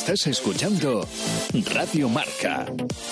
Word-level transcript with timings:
Estás 0.00 0.26
escuchando 0.28 1.06
Radio 1.74 2.08
Marca, 2.08 2.64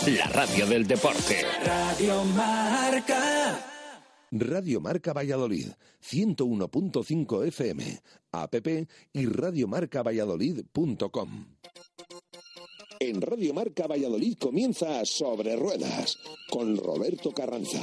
la 0.07 0.27
radio 0.29 0.67
del 0.67 0.87
deporte. 0.87 1.45
Radio 1.63 2.25
Marca. 2.25 3.63
Radio 4.31 4.81
Marca 4.81 5.13
Valladolid, 5.13 5.69
101.5 6.03 7.47
FM, 7.49 8.01
app 8.33 8.55
y 9.13 9.27
radiomarcavalladolid.com. 9.27 11.47
En 13.01 13.21
Radio 13.21 13.53
Marca 13.53 13.87
Valladolid 13.87 14.39
comienza 14.39 15.05
Sobre 15.05 15.57
Ruedas 15.57 16.17
con 16.49 16.75
Roberto 16.79 17.35
Carranza. 17.35 17.83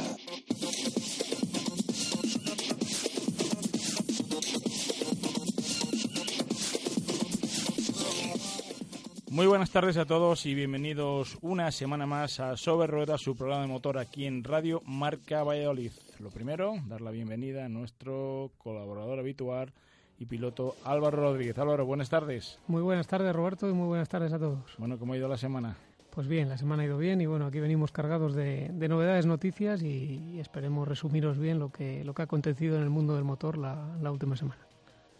Muy 9.35 9.47
buenas 9.47 9.69
tardes 9.69 9.97
a 9.97 10.05
todos 10.05 10.45
y 10.45 10.55
bienvenidos 10.55 11.37
una 11.41 11.69
semana 11.69 12.05
más 12.05 12.39
a 12.39 12.55
Sobre 12.55 12.87
Ruedas, 12.87 13.19
su 13.19 13.35
programa 13.35 13.63
de 13.63 13.67
motor 13.67 13.97
aquí 13.97 14.25
en 14.25 14.45
Radio 14.45 14.81
Marca 14.85 15.43
Valladolid. 15.43 15.91
Lo 16.19 16.29
primero, 16.29 16.75
dar 16.87 17.01
la 17.01 17.11
bienvenida 17.11 17.65
a 17.65 17.67
nuestro 17.67 18.51
colaborador 18.57 19.19
habitual 19.19 19.73
y 20.17 20.25
piloto 20.25 20.77
Álvaro 20.85 21.17
Rodríguez. 21.17 21.57
Álvaro, 21.57 21.85
buenas 21.85 22.09
tardes. 22.09 22.59
Muy 22.67 22.81
buenas 22.81 23.07
tardes, 23.07 23.35
Roberto, 23.35 23.69
y 23.69 23.73
muy 23.73 23.87
buenas 23.87 24.07
tardes 24.07 24.31
a 24.31 24.39
todos. 24.39 24.73
Bueno, 24.77 24.97
¿cómo 24.97 25.11
ha 25.11 25.17
ido 25.17 25.27
la 25.27 25.35
semana? 25.35 25.75
Pues 26.11 26.29
bien, 26.29 26.47
la 26.47 26.57
semana 26.57 26.83
ha 26.83 26.85
ido 26.85 26.97
bien 26.97 27.19
y 27.19 27.25
bueno, 27.25 27.47
aquí 27.47 27.59
venimos 27.59 27.91
cargados 27.91 28.35
de, 28.35 28.69
de 28.71 28.87
novedades, 28.87 29.25
noticias 29.25 29.81
y, 29.83 30.31
y, 30.33 30.39
esperemos 30.39 30.87
resumiros 30.87 31.37
bien 31.37 31.59
lo 31.59 31.73
que, 31.73 32.05
lo 32.05 32.13
que 32.13 32.21
ha 32.21 32.25
acontecido 32.25 32.77
en 32.77 32.83
el 32.83 32.89
mundo 32.89 33.15
del 33.15 33.25
motor 33.25 33.57
la, 33.57 33.97
la 34.01 34.11
última 34.11 34.37
semana. 34.37 34.64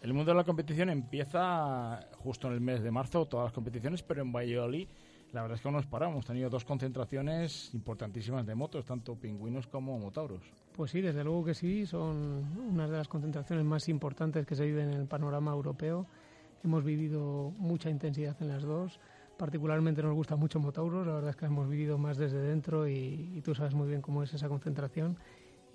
El 0.06 0.14
mundo 0.14 0.30
de 0.30 0.36
la 0.36 0.44
competición 0.44 0.88
empieza 0.88 1.98
justo 2.18 2.46
en 2.46 2.54
el 2.54 2.60
mes 2.60 2.80
de 2.80 2.92
marzo, 2.92 3.26
todas 3.26 3.46
las 3.46 3.52
competiciones, 3.52 4.04
pero 4.04 4.22
en 4.22 4.30
Valladolid 4.30 4.86
la 5.32 5.42
verdad 5.42 5.56
es 5.56 5.62
que 5.62 5.68
no 5.68 5.78
nos 5.78 5.86
paramos. 5.88 6.14
Hemos 6.14 6.26
tenido 6.26 6.48
dos 6.48 6.64
concentraciones 6.64 7.74
importantísimas 7.74 8.46
de 8.46 8.54
motos, 8.54 8.84
tanto 8.84 9.16
pingüinos 9.16 9.66
como 9.66 9.98
motauros. 9.98 10.44
Pues 10.76 10.92
sí, 10.92 11.00
desde 11.00 11.24
luego 11.24 11.46
que 11.46 11.54
sí, 11.54 11.86
son 11.86 12.44
unas 12.56 12.88
de 12.88 12.98
las 12.98 13.08
concentraciones 13.08 13.64
más 13.64 13.88
importantes 13.88 14.46
que 14.46 14.54
se 14.54 14.64
viven 14.64 14.92
en 14.92 15.00
el 15.00 15.08
panorama 15.08 15.50
europeo. 15.50 16.06
Hemos 16.62 16.84
vivido 16.84 17.52
mucha 17.58 17.90
intensidad 17.90 18.36
en 18.38 18.46
las 18.46 18.62
dos. 18.62 19.00
Particularmente 19.36 20.04
nos 20.04 20.14
gusta 20.14 20.36
mucho 20.36 20.60
Motauros, 20.60 21.04
la 21.04 21.14
verdad 21.14 21.30
es 21.30 21.36
que 21.36 21.46
hemos 21.46 21.68
vivido 21.68 21.98
más 21.98 22.16
desde 22.16 22.40
dentro 22.40 22.86
y, 22.86 23.32
y 23.34 23.42
tú 23.42 23.56
sabes 23.56 23.74
muy 23.74 23.88
bien 23.88 24.02
cómo 24.02 24.22
es 24.22 24.32
esa 24.32 24.48
concentración 24.48 25.18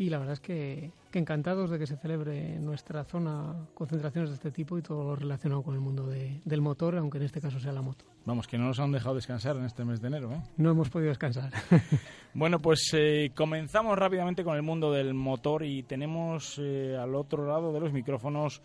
y 0.01 0.09
la 0.09 0.17
verdad 0.17 0.33
es 0.33 0.39
que, 0.39 0.91
que, 1.11 1.19
encantados 1.19 1.69
de 1.69 1.77
que 1.77 1.85
se 1.85 1.95
celebre 1.95 2.55
en 2.55 2.65
nuestra 2.65 3.03
zona 3.03 3.67
concentraciones 3.75 4.31
de 4.31 4.35
este 4.35 4.49
tipo 4.49 4.75
y 4.79 4.81
todo 4.81 5.03
lo 5.03 5.15
relacionado 5.15 5.61
con 5.61 5.75
el 5.75 5.79
mundo 5.79 6.07
de, 6.07 6.41
del 6.43 6.59
motor, 6.59 6.97
aunque 6.97 7.19
en 7.19 7.25
este 7.25 7.39
caso 7.39 7.59
sea 7.59 7.71
la 7.71 7.83
moto. 7.83 8.03
Vamos, 8.25 8.47
que 8.47 8.57
no 8.57 8.65
nos 8.65 8.79
han 8.79 8.91
dejado 8.91 9.13
descansar 9.13 9.57
en 9.57 9.65
este 9.65 9.85
mes 9.85 10.01
de 10.01 10.07
enero, 10.07 10.31
¿eh? 10.31 10.41
No 10.57 10.71
hemos 10.71 10.89
podido 10.89 11.09
descansar. 11.09 11.51
bueno, 12.33 12.57
pues 12.57 12.91
eh, 12.97 13.31
comenzamos 13.35 13.95
rápidamente 13.95 14.43
con 14.43 14.55
el 14.55 14.63
mundo 14.63 14.91
del 14.91 15.13
motor 15.13 15.63
y 15.63 15.83
tenemos 15.83 16.59
eh, 16.59 16.97
al 16.99 17.13
otro 17.13 17.45
lado 17.45 17.71
de 17.71 17.79
los 17.79 17.93
micrófonos 17.93 18.63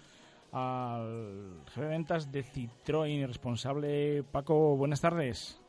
al 0.53 1.61
jefe 1.67 1.83
de 1.83 1.89
ventas 1.89 2.33
de 2.33 2.45
Citroën, 2.45 3.27
responsable 3.27 4.23
Paco. 4.23 4.75
Buenas 4.79 5.03
tardes. 5.03 5.61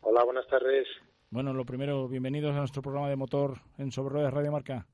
Hola, 0.00 0.24
buenas 0.24 0.48
tardes. 0.48 0.88
Bueno, 1.30 1.52
lo 1.52 1.64
primero, 1.64 2.08
bienvenidos 2.08 2.56
a 2.56 2.58
nuestro 2.58 2.82
programa 2.82 3.08
de 3.08 3.14
motor 3.14 3.58
en 3.78 3.92
Sobre 3.92 4.14
Ruedas 4.14 4.34
Radio 4.34 4.50
Marca. 4.50 4.86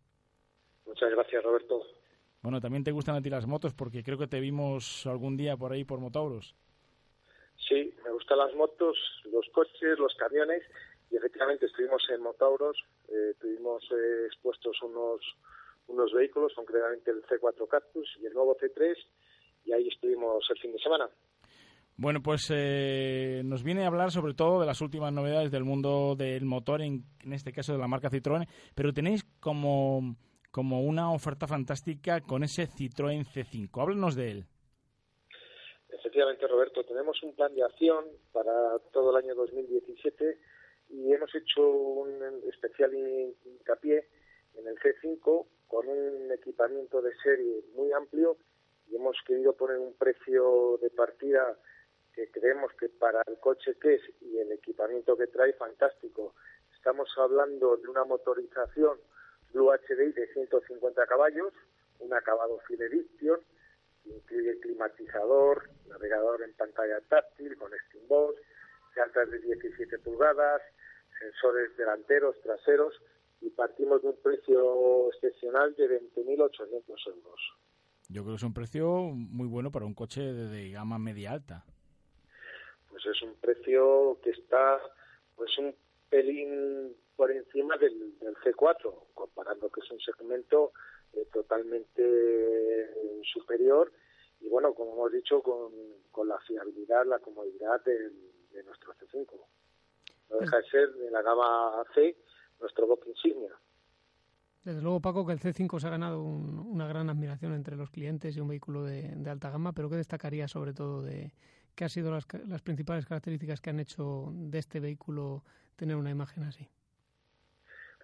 Muchas 0.93 1.11
gracias, 1.11 1.43
Roberto. 1.43 1.81
Bueno, 2.43 2.61
también 2.61 2.85
te 2.85 2.93
gustan 2.93 3.17
a 3.17 3.23
ti 3.23 3.31
las 3.31 3.47
motos 3.47 3.73
porque 3.73 4.03
creo 4.03 4.19
que 4.19 4.27
te 4.27 4.41
vimos 4.41 5.07
algún 5.07 5.39
día 5.39 5.57
por 5.57 5.73
ahí 5.73 5.85
por 5.85 6.01
Motauros. 6.01 6.55
Sí, 7.67 7.95
me 8.05 8.11
gustan 8.11 8.37
las 8.37 8.55
motos, 8.55 8.99
los 9.25 9.49
coches, 9.55 9.99
los 9.99 10.15
camiones 10.17 10.63
y 11.11 11.17
efectivamente 11.17 11.65
estuvimos 11.65 12.03
en 12.11 12.21
Motauros, 12.21 12.77
eh, 13.09 13.33
tuvimos 13.41 13.83
eh, 13.91 14.27
expuestos 14.27 14.77
unos 14.83 15.23
unos 15.87 16.13
vehículos, 16.13 16.53
concretamente 16.55 17.11
el 17.11 17.23
C4 17.23 17.67
Cactus 17.69 18.09
y 18.21 18.27
el 18.27 18.35
nuevo 18.35 18.55
C3 18.59 18.97
y 19.65 19.73
ahí 19.73 19.89
estuvimos 19.89 20.45
el 20.51 20.59
fin 20.59 20.73
de 20.73 20.79
semana. 20.79 21.09
Bueno, 21.97 22.21
pues 22.23 22.51
eh, 22.51 23.41
nos 23.47 23.63
viene 23.63 23.85
a 23.85 23.87
hablar 23.87 24.11
sobre 24.11 24.35
todo 24.35 24.61
de 24.61 24.67
las 24.67 24.83
últimas 24.83 25.11
novedades 25.11 25.51
del 25.51 25.65
mundo 25.65 26.17
del 26.17 26.45
motor, 26.45 26.83
en, 26.83 27.05
en 27.25 27.33
este 27.33 27.53
caso 27.53 27.73
de 27.73 27.79
la 27.79 27.89
marca 27.89 28.11
Citroën, 28.11 28.47
pero 28.75 28.93
tenéis 28.93 29.25
como, 29.41 30.17
como 30.53 30.83
una 30.83 31.11
oferta 31.11 31.49
fantástica 31.49 32.21
con 32.21 32.45
ese 32.45 32.69
Citroën 32.69 33.25
C5. 33.25 33.83
Háblanos 33.83 34.15
de 34.15 34.31
él. 34.31 34.45
Efectivamente, 35.89 36.47
Roberto, 36.47 36.85
tenemos 36.85 37.21
un 37.23 37.35
plan 37.35 37.55
de 37.55 37.65
acción 37.65 38.05
para 38.33 38.79
todo 38.93 39.11
el 39.11 39.25
año 39.25 39.35
2017 39.35 40.39
y 40.91 41.13
hemos 41.13 41.35
hecho 41.35 41.67
un 41.67 42.23
especial 42.53 42.95
hincapié 42.95 44.07
en 44.55 44.69
el 44.69 44.77
C5 44.79 45.47
con 45.67 45.89
un 45.89 46.31
equipamiento 46.31 47.01
de 47.01 47.15
serie 47.23 47.65
muy 47.75 47.91
amplio 47.93 48.37
y 48.89 48.97
hemos 48.97 49.17
querido 49.27 49.55
poner 49.55 49.79
un 49.79 49.95
precio 49.95 50.79
de 50.83 50.91
partida 50.91 51.59
que 52.15 52.31
creemos 52.31 52.73
que 52.79 52.91
para 52.91 53.23
el 53.27 53.39
coche 53.39 53.75
que 53.81 53.95
es 53.95 54.03
y 54.21 54.37
el 54.37 54.53
equipamiento 54.53 55.17
que 55.17 55.29
trae, 55.29 55.55
fantástico. 55.55 56.35
Estamos 56.75 57.09
hablando 57.17 57.79
de 57.79 57.89
una 57.89 58.05
motorización 58.05 58.99
Blue 59.53 59.71
HDI 59.71 60.13
de 60.13 60.27
150 60.33 61.07
caballos, 61.07 61.53
un 61.99 62.13
acabado 62.13 62.59
Fine 62.67 62.87
Edition, 62.87 63.41
incluye 64.05 64.59
climatizador, 64.61 65.71
navegador 65.89 66.43
en 66.43 66.53
pantalla 66.55 67.01
táctil 67.09 67.57
con 67.57 67.71
Steambox, 67.89 68.41
llantas 68.97 69.31
de 69.31 69.39
17 69.41 69.99
pulgadas, 69.99 70.63
sensores 71.19 71.77
delanteros, 71.77 72.41
traseros 72.43 72.95
y 73.41 73.51
partimos 73.51 74.03
de 74.03 74.09
un 74.09 74.17
precio 74.23 75.09
excepcional 75.13 75.75
de 75.77 76.01
20.800 76.01 77.15
euros. 77.15 77.41
Yo 78.09 78.23
creo 78.23 78.35
que 78.35 78.39
es 78.39 78.43
un 78.43 78.55
precio 78.55 78.89
muy 78.89 79.47
bueno 79.47 79.71
para 79.71 79.87
un 79.87 79.95
coche 79.95 80.21
de, 80.21 80.49
de 80.49 80.71
gama 80.71 80.99
media 80.99 81.33
alta 81.33 81.65
pues 82.93 83.07
es 83.07 83.23
un 83.23 83.35
precio 83.37 84.19
que 84.23 84.31
está 84.31 84.79
pues 85.35 85.57
un 85.59 85.75
pelín 86.11 86.95
por 87.23 87.31
encima 87.31 87.77
del, 87.77 88.19
del 88.19 88.35
C4, 88.39 89.15
comparando 89.15 89.71
que 89.71 89.79
es 89.79 89.89
un 89.93 90.01
segmento 90.01 90.73
eh, 91.13 91.25
totalmente 91.33 92.03
superior 93.33 93.93
y 94.41 94.49
bueno, 94.49 94.75
como 94.75 94.95
hemos 94.95 95.13
dicho, 95.13 95.41
con, 95.41 95.71
con 96.11 96.27
la 96.27 96.37
fiabilidad, 96.41 97.07
la 97.07 97.21
comodidad 97.21 97.81
de, 97.85 98.11
de 98.51 98.65
nuestro 98.65 98.93
C5. 98.95 99.29
No 100.31 100.39
deja 100.39 100.57
de 100.57 100.65
ser 100.65 100.93
de 100.95 101.13
la 101.13 101.23
gama 101.23 101.85
C 101.95 102.17
nuestro 102.59 102.89
book 102.89 103.05
insignia. 103.07 103.57
Desde 104.65 104.83
luego, 104.83 104.99
Paco, 104.99 105.25
que 105.25 105.35
el 105.35 105.39
C5 105.39 105.79
se 105.79 105.87
ha 105.87 105.91
ganado 105.91 106.25
un, 106.25 106.59
una 106.59 106.89
gran 106.89 107.09
admiración 107.09 107.55
entre 107.55 107.77
los 107.77 107.91
clientes 107.91 108.37
y 108.37 108.41
un 108.41 108.49
vehículo 108.49 108.83
de, 108.83 109.15
de 109.15 109.31
alta 109.31 109.49
gama, 109.51 109.73
pero 109.73 109.89
¿qué 109.89 109.95
destacaría 109.95 110.49
sobre 110.49 110.75
todo 110.75 111.03
de, 111.03 111.33
¿Qué 111.77 111.85
han 111.85 111.91
sido 111.91 112.11
las, 112.11 112.27
las, 112.49 112.63
principales 112.63 113.07
características 113.07 113.61
que 113.61 113.71
han 113.71 113.79
hecho 113.79 114.33
de 114.35 114.59
este 114.59 114.81
vehículo 114.81 115.45
tener 115.77 115.95
una 115.95 116.11
imagen 116.11 116.43
así? 116.43 116.69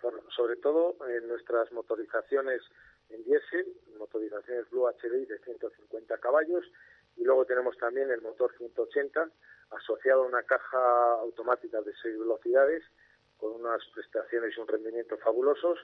Bueno, 0.03 0.23
sobre 0.35 0.57
todo 0.57 0.97
en 1.09 1.29
nuestras 1.29 1.71
motorizaciones 1.73 2.63
en 3.11 3.25
diésel, 3.25 3.67
motorizaciones 3.99 4.69
Blue 4.71 4.87
HDI 4.87 5.27
de 5.27 5.39
150 5.39 6.19
caballos 6.19 6.65
y 7.17 7.25
luego 7.25 7.45
tenemos 7.45 7.77
también 7.79 8.11
el 8.11 8.21
motor 8.21 8.55
180 8.59 9.31
asociado 9.71 10.23
a 10.23 10.27
una 10.27 10.43
caja 10.43 11.13
automática 11.21 11.81
de 11.81 11.93
6 12.03 12.19
velocidades 12.19 12.83
con 13.37 13.53
unas 13.53 13.83
prestaciones 13.95 14.55
y 14.57 14.61
un 14.61 14.69
rendimiento 14.69 15.17
fabulosos. 15.19 15.79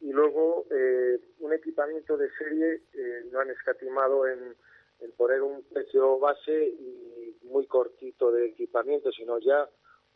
Y 0.00 0.12
luego 0.12 0.66
eh, 0.70 1.18
un 1.40 1.52
equipamiento 1.52 2.16
de 2.16 2.30
serie 2.36 2.82
eh, 2.94 3.28
no 3.30 3.40
han 3.40 3.50
escatimado 3.50 4.26
en 4.26 4.56
en 5.00 5.12
poner 5.12 5.42
un 5.42 5.62
precio 5.64 6.18
base 6.18 6.68
y 6.68 7.36
muy 7.44 7.66
cortito 7.66 8.30
de 8.30 8.46
equipamiento, 8.46 9.10
sino 9.12 9.38
ya 9.38 9.68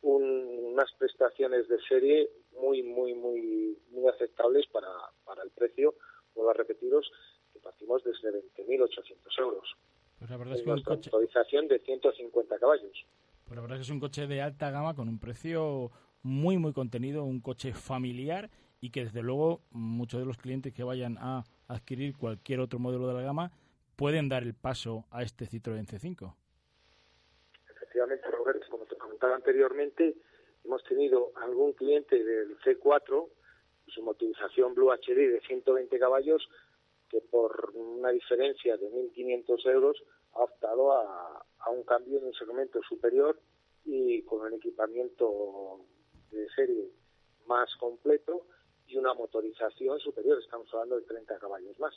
un, 0.05 0.73
unas 0.73 0.93
prestaciones 0.99 1.67
de 1.69 1.81
serie 1.89 2.29
muy, 2.61 2.83
muy, 2.83 3.15
muy, 3.15 3.79
muy 3.91 4.09
aceptables 4.09 4.67
para, 4.67 4.89
para 5.25 5.43
el 5.43 5.51
precio. 5.51 5.95
Vuelvo 6.35 6.51
a 6.51 6.55
repetiros 6.55 7.11
que 7.53 7.59
partimos 7.59 8.05
desde 8.05 8.31
20.800 8.31 9.41
euros. 9.41 9.77
Pues 10.19 10.31
la 10.31 10.37
verdad 10.37 10.55
es 10.55 10.63
que 10.63 10.69
un 10.69 10.75
nuestra 10.77 10.97
coche, 10.97 11.11
de 11.69 11.79
150 11.81 12.59
caballos. 12.59 13.07
pues 13.45 13.57
la 13.57 13.63
verdad 13.63 13.79
es 13.79 13.81
que 13.81 13.91
es 13.91 13.95
un 13.95 14.01
coche 14.01 14.27
de 14.27 14.43
alta 14.43 14.71
gama 14.71 14.95
con 14.95 15.09
un 15.09 15.19
precio 15.19 15.91
muy 16.23 16.59
muy 16.59 16.73
contenido, 16.73 17.25
un 17.25 17.41
coche 17.41 17.73
familiar 17.73 18.51
y 18.81 18.91
que 18.91 19.05
desde 19.05 19.23
luego 19.23 19.63
muchos 19.71 20.21
de 20.21 20.27
los 20.27 20.37
clientes 20.37 20.73
que 20.75 20.85
vayan 20.85 21.17
a 21.19 21.45
adquirir 21.69 22.17
cualquier 22.17 22.61
otro 22.61 22.79
modelo 22.79 23.09
de 23.09 23.15
la 23.15 23.23
gama 23.23 23.53
pueden 23.97 24.29
dar 24.29 24.43
el 24.43 24.55
paso 24.55 25.05
a 25.11 25.23
este 25.23 25.47
Citroën 25.47 25.87
C5. 25.87 26.35
Efectivamente, 27.71 28.31
Roberto, 28.31 28.67
anteriormente, 29.33 30.17
hemos 30.65 30.83
tenido 30.85 31.33
algún 31.37 31.73
cliente 31.73 32.23
del 32.23 32.59
C4, 32.59 33.29
su 33.89 34.03
motorización 34.03 34.75
Blue 34.75 34.91
HD 34.93 35.31
de 35.31 35.41
120 35.47 35.99
caballos, 35.99 36.49
que 37.09 37.21
por 37.21 37.73
una 37.75 38.11
diferencia 38.11 38.77
de 38.77 38.91
1.500 38.91 39.71
euros 39.71 40.03
ha 40.33 40.43
optado 40.43 40.93
a, 40.93 41.45
a 41.59 41.71
un 41.71 41.85
cambio 41.85 42.19
en 42.19 42.27
un 42.27 42.35
segmento 42.35 42.81
superior 42.83 43.39
y 43.85 44.23
con 44.23 44.41
un 44.41 44.55
equipamiento 44.55 45.81
de 46.31 46.49
serie 46.51 46.91
más 47.47 47.75
completo 47.77 48.47
y 48.87 48.97
una 48.97 49.15
motorización 49.15 49.99
superior. 50.01 50.39
Estamos 50.39 50.73
hablando 50.73 50.97
de 50.97 51.03
30 51.03 51.39
caballos 51.39 51.79
más. 51.79 51.95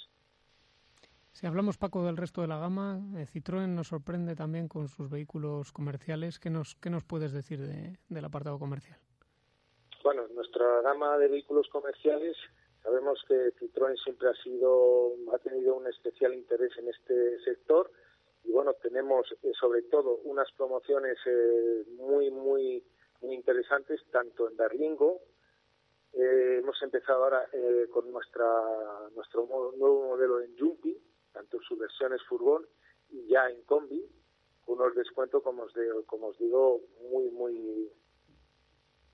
Si 1.37 1.45
hablamos, 1.45 1.77
Paco, 1.77 2.03
del 2.03 2.17
resto 2.17 2.41
de 2.41 2.47
la 2.47 2.57
gama, 2.57 2.97
eh, 3.15 3.27
Citroën 3.31 3.67
nos 3.69 3.89
sorprende 3.89 4.33
también 4.35 4.67
con 4.67 4.87
sus 4.87 5.07
vehículos 5.07 5.71
comerciales. 5.71 6.39
¿Qué 6.39 6.49
nos, 6.49 6.73
qué 6.81 6.89
nos 6.89 7.03
puedes 7.03 7.31
decir 7.31 7.59
de- 7.61 7.99
del 8.09 8.25
apartado 8.25 8.57
comercial? 8.57 8.97
Bueno, 10.03 10.27
nuestra 10.29 10.81
gama 10.81 11.15
de 11.19 11.27
vehículos 11.27 11.67
comerciales, 11.69 12.35
sabemos 12.81 13.23
que 13.27 13.53
Citroën 13.59 13.95
siempre 14.03 14.29
ha 14.29 14.33
sido, 14.41 15.11
ha 15.31 15.37
tenido 15.37 15.75
un 15.75 15.85
especial 15.85 16.33
interés 16.33 16.71
en 16.79 16.87
este 16.89 17.39
sector 17.41 17.91
y 18.43 18.51
bueno, 18.51 18.73
tenemos 18.81 19.31
eh, 19.43 19.51
sobre 19.59 19.83
todo 19.83 20.17
unas 20.23 20.51
promociones 20.53 21.19
eh, 21.27 21.83
muy, 21.99 22.31
muy, 22.31 22.83
muy 23.21 23.35
interesantes 23.35 24.01
tanto 24.11 24.49
en 24.49 24.57
Berlingo, 24.57 25.19
eh, 26.13 26.57
hemos 26.63 26.81
empezado 26.81 27.25
ahora 27.25 27.47
eh, 27.53 27.85
con 27.93 28.11
nuestra 28.11 28.49
nuestro 29.15 29.45
nuevo 29.77 30.07
modelo 30.07 30.41
en 30.41 30.57
Jumpy, 30.57 30.97
tanto 31.33 31.57
en 31.57 31.63
sus 31.63 31.77
versiones 31.79 32.21
furgón 32.23 32.65
y 33.09 33.27
ya 33.27 33.49
en 33.49 33.61
combi, 33.63 34.03
con 34.65 34.79
unos 34.81 34.95
descuentos, 34.95 35.41
como 35.43 35.63
os, 35.63 35.73
de- 35.73 36.03
como 36.05 36.27
os 36.27 36.37
digo, 36.37 36.81
muy, 37.09 37.29
muy, 37.31 37.91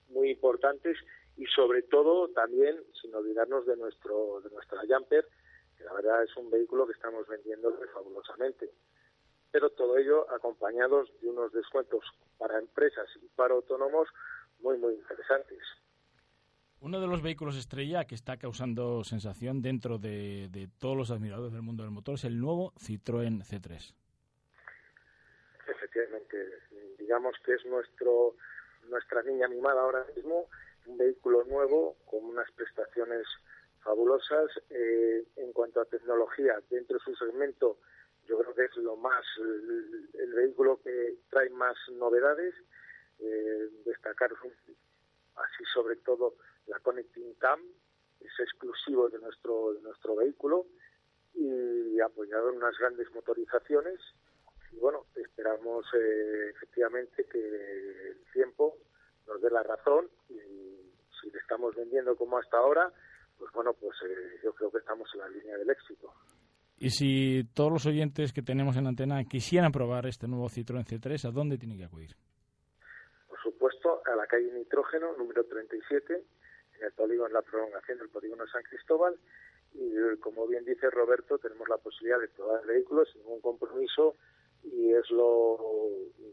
muy 0.09 0.31
importantes 0.31 0.97
y 1.37 1.45
sobre 1.47 1.83
todo 1.83 2.29
también 2.29 2.83
sin 3.01 3.13
olvidarnos 3.15 3.65
de 3.65 3.75
nuestro 3.77 4.41
de 4.41 4.49
nuestra 4.51 4.81
Jumper 4.87 5.27
que 5.77 5.83
la 5.83 5.93
verdad 5.93 6.23
es 6.23 6.35
un 6.37 6.49
vehículo 6.51 6.85
que 6.85 6.93
estamos 6.93 7.27
vendiendo 7.27 7.75
fabulosamente. 7.93 8.69
Pero 9.51 9.69
todo 9.71 9.97
ello 9.97 10.29
acompañados 10.31 11.09
de 11.21 11.29
unos 11.29 11.51
descuentos 11.51 12.03
para 12.37 12.59
empresas 12.59 13.07
y 13.21 13.27
para 13.29 13.53
autónomos 13.55 14.07
muy 14.59 14.77
muy 14.77 14.93
interesantes 14.95 15.59
Uno 16.83 16.99
de 16.99 17.07
los 17.07 17.21
vehículos 17.21 17.55
estrella 17.55 18.03
que 18.03 18.13
está 18.13 18.35
causando 18.35 19.05
sensación 19.05 19.61
dentro 19.61 19.99
de, 19.99 20.49
de 20.51 20.67
todos 20.81 20.97
los 20.97 21.11
admiradores 21.11 21.53
del 21.53 21.61
mundo 21.61 21.83
del 21.83 21.93
motor 21.93 22.15
es 22.15 22.25
el 22.25 22.37
nuevo 22.37 22.73
Citroën 22.73 23.41
C3. 23.41 23.95
efectivamente 25.65 26.35
digamos 26.99 27.37
que 27.45 27.53
es 27.53 27.65
nuestro 27.67 28.35
nuestra 28.89 29.23
niña 29.23 29.47
mimada 29.47 29.79
ahora 29.79 30.05
mismo 30.13 30.49
un 30.87 30.97
vehículo 30.97 31.45
nuevo 31.45 31.95
con 32.03 32.25
unas 32.25 32.51
prestaciones 32.51 33.25
fabulosas 33.81 34.51
eh, 34.69 35.23
en 35.37 35.53
cuanto 35.53 35.79
a 35.79 35.85
tecnología 35.85 36.59
dentro 36.69 36.97
de 36.97 37.03
su 37.05 37.15
segmento 37.15 37.77
yo 38.27 38.37
creo 38.39 38.53
que 38.53 38.65
es 38.65 38.75
lo 38.75 38.97
más 38.97 39.23
el, 39.37 40.33
vehículo 40.33 40.81
que 40.83 41.15
trae 41.29 41.49
más 41.51 41.77
novedades 41.93 42.53
eh, 43.19 43.69
destacar 43.85 44.31
así 44.33 45.63
sobre 45.73 45.95
todo 45.95 46.35
la 46.67 46.79
Connecting 46.79 47.35
Cam 47.35 47.59
es 48.19 48.39
exclusivo 48.39 49.09
de 49.09 49.19
nuestro 49.19 49.73
de 49.73 49.81
nuestro 49.81 50.15
vehículo 50.15 50.65
y 51.33 51.99
apoyado 51.99 52.49
en 52.49 52.57
unas 52.57 52.77
grandes 52.77 53.11
motorizaciones 53.13 53.99
y 54.71 54.79
bueno, 54.79 55.05
esperamos 55.15 55.85
eh, 55.93 56.49
efectivamente 56.55 57.25
que 57.31 57.39
el 57.39 58.23
tiempo 58.33 58.75
nos 59.27 59.41
dé 59.41 59.49
la 59.49 59.63
razón 59.63 60.09
y 60.29 60.35
si 61.21 61.29
le 61.31 61.39
estamos 61.39 61.75
vendiendo 61.75 62.15
como 62.15 62.37
hasta 62.37 62.57
ahora, 62.57 62.91
pues 63.37 63.51
bueno, 63.53 63.73
pues 63.73 63.95
eh, 64.05 64.39
yo 64.43 64.53
creo 64.53 64.71
que 64.71 64.79
estamos 64.79 65.09
en 65.13 65.19
la 65.19 65.29
línea 65.29 65.57
del 65.57 65.69
éxito. 65.69 66.11
Y 66.77 66.89
si 66.89 67.43
todos 67.53 67.71
los 67.71 67.85
oyentes 67.85 68.33
que 68.33 68.41
tenemos 68.41 68.75
en 68.75 68.83
la 68.83 68.89
antena 68.89 69.23
quisieran 69.23 69.71
probar 69.71 70.05
este 70.05 70.27
nuevo 70.27 70.49
Citroën 70.49 70.83
C3, 70.83 71.29
¿a 71.29 71.31
dónde 71.31 71.57
tienen 71.57 71.77
que 71.77 71.85
acudir? 71.85 72.15
Por 73.27 73.39
supuesto, 73.41 74.01
a 74.05 74.15
la 74.15 74.27
calle 74.27 74.51
Nitrógeno, 74.51 75.15
número 75.17 75.45
37, 75.45 76.23
en 76.83 76.87
el 76.87 76.93
polígono, 76.93 77.27
en 77.27 77.33
la 77.33 77.41
prolongación 77.41 77.97
del 77.97 78.09
polígono 78.09 78.45
San 78.47 78.63
Cristóbal. 78.63 79.17
Y 79.73 80.17
como 80.19 80.45
bien 80.47 80.65
dice 80.65 80.89
Roberto, 80.89 81.37
tenemos 81.39 81.67
la 81.67 81.77
posibilidad 81.77 82.19
de 82.19 82.27
probar 82.27 82.61
el 82.61 82.67
vehículo 82.67 83.05
sin 83.05 83.21
ningún 83.21 83.41
compromiso 83.41 84.15
y 84.63 84.93
es 84.93 85.09
lo, 85.09 85.57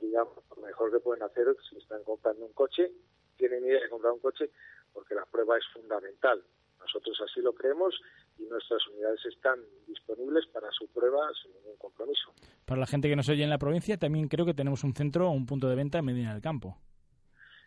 digamos, 0.00 0.44
lo 0.56 0.62
mejor 0.62 0.92
que 0.92 1.00
pueden 1.00 1.22
hacer 1.22 1.46
si 1.68 1.78
están 1.78 2.04
comprando 2.04 2.44
un 2.44 2.52
coche, 2.52 2.92
tienen 3.36 3.64
idea 3.64 3.80
de 3.80 3.88
comprar 3.88 4.12
un 4.12 4.20
coche, 4.20 4.50
porque 4.92 5.14
la 5.14 5.24
prueba 5.24 5.56
es 5.56 5.64
fundamental. 5.72 6.44
Nosotros 6.78 7.18
así 7.24 7.40
lo 7.40 7.52
creemos 7.54 7.98
y 8.38 8.44
nuestras 8.44 8.86
unidades 8.88 9.24
están 9.26 9.60
disponibles 9.86 10.46
para 10.48 10.70
su 10.70 10.86
prueba 10.88 11.28
sin 11.42 11.52
ningún 11.54 11.76
compromiso. 11.76 12.32
Para 12.66 12.80
la 12.80 12.86
gente 12.86 13.08
que 13.08 13.16
nos 13.16 13.28
oye 13.28 13.42
en 13.42 13.50
la 13.50 13.58
provincia, 13.58 13.96
también 13.96 14.28
creo 14.28 14.46
que 14.46 14.54
tenemos 14.54 14.84
un 14.84 14.94
centro 14.94 15.28
o 15.28 15.32
un 15.32 15.46
punto 15.46 15.68
de 15.68 15.76
venta 15.76 15.98
en 15.98 16.04
Medina 16.04 16.32
del 16.32 16.42
Campo. 16.42 16.76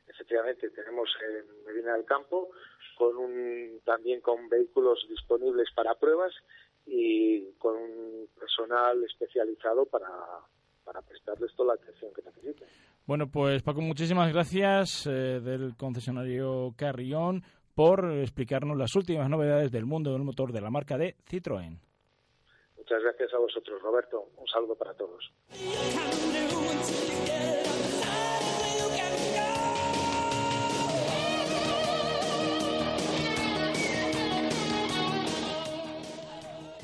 Efectivamente, 0.07 0.69
tenemos 0.69 1.09
en 1.21 1.65
Medina 1.65 1.93
del 1.93 2.05
Campo 2.05 2.51
con 2.97 3.17
un, 3.17 3.79
también 3.83 4.21
con 4.21 4.49
vehículos 4.49 5.05
disponibles 5.09 5.69
para 5.75 5.95
pruebas 5.95 6.33
y 6.85 7.51
con 7.53 7.75
un 7.75 8.27
personal 8.37 9.03
especializado 9.03 9.85
para, 9.85 10.09
para 10.83 11.01
prestarles 11.01 11.53
toda 11.55 11.75
la 11.75 11.81
atención 11.81 12.13
que 12.13 12.21
necesiten. 12.21 12.67
Bueno, 13.05 13.27
pues 13.27 13.61
Paco, 13.63 13.81
muchísimas 13.81 14.31
gracias 14.31 15.07
eh, 15.07 15.39
del 15.41 15.75
concesionario 15.75 16.73
Carrión 16.77 17.43
por 17.75 18.05
explicarnos 18.13 18.77
las 18.77 18.95
últimas 18.95 19.29
novedades 19.29 19.71
del 19.71 19.85
mundo 19.85 20.13
del 20.13 20.23
motor 20.23 20.51
de 20.51 20.61
la 20.61 20.69
marca 20.69 20.97
de 20.97 21.15
Citroën. 21.29 21.79
Muchas 22.77 23.01
gracias 23.01 23.33
a 23.33 23.37
vosotros, 23.37 23.81
Roberto. 23.81 24.29
Un 24.37 24.47
saludo 24.47 24.75
para 24.75 24.93
todos. 24.93 25.31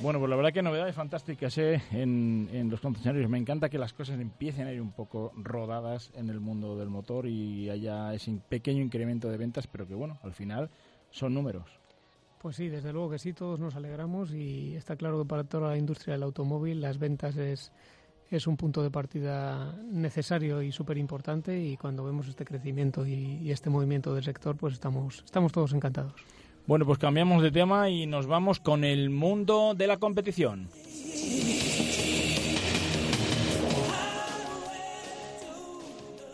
Bueno, 0.02 0.20
pues 0.20 0.30
la 0.30 0.38
verdad 0.38 0.54
que 0.54 0.62
novedades 0.62 0.96
fantásticas 0.96 1.58
¿eh? 1.58 1.82
en, 1.92 2.50
en 2.54 2.70
los 2.70 2.80
concesionarios. 2.80 3.30
Me 3.30 3.38
encanta 3.38 3.68
que 3.68 3.78
las 3.78 3.92
cosas 3.92 4.18
empiecen 4.18 4.66
a 4.66 4.72
ir 4.72 4.82
un 4.82 4.94
poco 4.94 5.34
rodadas 5.36 6.12
en 6.16 6.30
el 6.30 6.40
mundo 6.40 6.78
del 6.78 6.90
motor 6.90 7.28
y 7.28 7.70
haya 7.70 8.14
ese 8.14 8.40
pequeño 8.48 8.82
incremento 8.82 9.30
de 9.30 9.36
ventas, 9.36 9.68
pero 9.68 9.86
que 9.86 9.96
bueno, 9.96 10.18
al 10.24 10.34
final 10.34 10.70
son 11.12 11.34
números. 11.34 11.70
Pues 12.42 12.56
sí, 12.56 12.70
desde 12.70 12.94
luego 12.94 13.10
que 13.10 13.20
sí, 13.20 13.34
todos 13.34 13.60
nos 13.60 13.76
alegramos 13.76 14.32
y 14.34 14.74
está 14.76 14.96
claro 14.96 15.20
que 15.22 15.28
para 15.28 15.44
toda 15.44 15.72
la 15.72 15.78
industria 15.78 16.14
del 16.14 16.24
automóvil 16.24 16.80
las 16.80 16.98
ventas 16.98 17.36
es, 17.36 17.74
es 18.30 18.48
un 18.48 18.56
punto 18.56 18.82
de 18.82 18.92
partida 18.92 19.76
necesario 19.84 20.62
y 20.62 20.72
súper 20.72 20.98
importante 20.98 21.62
y 21.62 21.76
cuando 21.76 22.06
vemos 22.06 22.30
este 22.30 22.46
crecimiento 22.46 23.06
y, 23.06 23.40
y 23.42 23.52
este 23.52 23.70
movimiento 23.70 24.16
del 24.16 24.24
sector 24.24 24.56
pues 24.56 24.76
estamos, 24.76 25.24
estamos 25.26 25.52
todos 25.52 25.74
encantados. 25.74 26.14
Bueno, 26.68 26.86
pues 26.86 27.00
cambiamos 27.00 27.42
de 27.42 27.52
tema 27.52 27.90
y 27.90 28.06
nos 28.06 28.28
vamos 28.28 28.60
con 28.60 28.84
el 28.84 29.10
mundo 29.10 29.74
de 29.76 29.88
la 29.88 29.98
competición. 29.98 30.70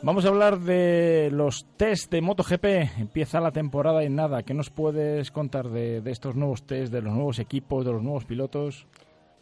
Vamos 0.06 0.24
a 0.24 0.28
hablar 0.28 0.60
de 0.60 1.30
los 1.32 1.66
test 1.78 2.12
de 2.12 2.22
MotoGP. 2.22 2.66
Empieza 3.00 3.40
la 3.40 3.52
temporada 3.52 4.04
y 4.04 4.10
nada. 4.10 4.44
¿Qué 4.44 4.54
nos 4.54 4.70
puedes 4.70 5.32
contar 5.32 5.70
de, 5.70 6.02
de 6.02 6.12
estos 6.12 6.36
nuevos 6.36 6.68
test, 6.68 6.94
de 6.94 7.02
los 7.02 7.12
nuevos 7.12 7.40
equipos, 7.40 7.84
de 7.84 7.92
los 7.92 8.04
nuevos 8.04 8.24
pilotos? 8.24 8.86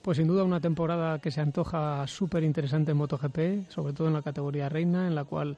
Pues 0.02 0.18
sin 0.18 0.28
duda 0.28 0.46
una 0.46 0.62
temporada 0.62 1.20
que 1.20 1.32
se 1.32 1.42
antoja 1.42 2.08
súper 2.08 2.44
interesante 2.44 2.92
en 2.92 2.98
MotoGP, 2.98 3.70
sobre 3.70 3.94
todo 3.94 4.08
en 4.08 4.14
la 4.14 4.22
categoría 4.22 4.70
reina, 4.70 5.06
en 5.08 5.16
la 5.16 5.26
cual 5.26 5.58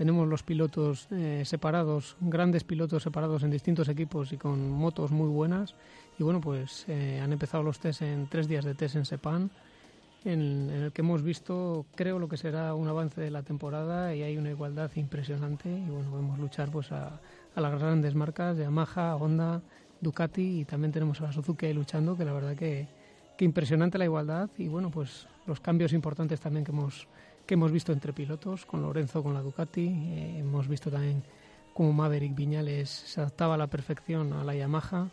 tenemos 0.00 0.26
los 0.26 0.42
pilotos 0.42 1.08
eh, 1.10 1.42
separados, 1.44 2.16
grandes 2.22 2.64
pilotos 2.64 3.02
separados 3.02 3.42
en 3.42 3.50
distintos 3.50 3.86
equipos 3.90 4.32
y 4.32 4.38
con 4.38 4.70
motos 4.70 5.10
muy 5.10 5.28
buenas. 5.28 5.74
Y 6.18 6.22
bueno, 6.22 6.40
pues 6.40 6.86
eh, 6.88 7.20
han 7.22 7.34
empezado 7.34 7.62
los 7.62 7.80
test 7.80 8.00
en 8.00 8.26
tres 8.26 8.48
días 8.48 8.64
de 8.64 8.74
test 8.74 8.96
en 8.96 9.04
Sepang, 9.04 9.50
en, 10.24 10.70
en, 10.70 10.82
el 10.84 10.92
que 10.92 11.02
hemos 11.02 11.22
visto, 11.22 11.84
creo, 11.94 12.18
lo 12.18 12.30
que 12.30 12.38
será 12.38 12.72
un 12.74 12.88
avance 12.88 13.20
de 13.20 13.30
la 13.30 13.42
temporada 13.42 14.14
y 14.14 14.22
hay 14.22 14.38
una 14.38 14.48
igualdad 14.48 14.90
impresionante. 14.94 15.68
Y 15.68 15.90
bueno, 15.90 16.10
vemos 16.16 16.38
luchar 16.38 16.70
pues 16.70 16.90
a, 16.92 17.20
a 17.54 17.60
las 17.60 17.78
grandes 17.78 18.14
marcas, 18.14 18.56
Yamaha, 18.56 19.16
Honda, 19.16 19.60
Ducati 20.00 20.60
y 20.60 20.64
también 20.64 20.92
tenemos 20.92 21.20
a 21.20 21.24
la 21.24 21.32
Suzuki 21.32 21.66
ahí 21.66 21.74
luchando, 21.74 22.16
que 22.16 22.24
la 22.24 22.32
verdad 22.32 22.56
que, 22.56 22.88
que 23.36 23.44
impresionante 23.44 23.98
la 23.98 24.06
igualdad 24.06 24.48
y 24.56 24.66
bueno, 24.66 24.90
pues 24.90 25.26
los 25.46 25.60
cambios 25.60 25.92
importantes 25.92 26.40
también 26.40 26.64
que 26.64 26.72
hemos, 26.72 27.06
que 27.50 27.54
hemos 27.54 27.72
visto 27.72 27.92
entre 27.92 28.12
pilotos, 28.12 28.64
con 28.64 28.80
Lorenzo, 28.80 29.24
con 29.24 29.34
la 29.34 29.42
Ducati. 29.42 29.88
Eh, 29.88 30.38
hemos 30.38 30.68
visto 30.68 30.88
también 30.88 31.24
cómo 31.74 31.92
Maverick 31.92 32.32
Viñales 32.32 32.88
se 32.88 33.20
adaptaba 33.20 33.54
a 33.54 33.58
la 33.58 33.66
perfección 33.66 34.32
a 34.34 34.44
la 34.44 34.54
Yamaha 34.54 35.08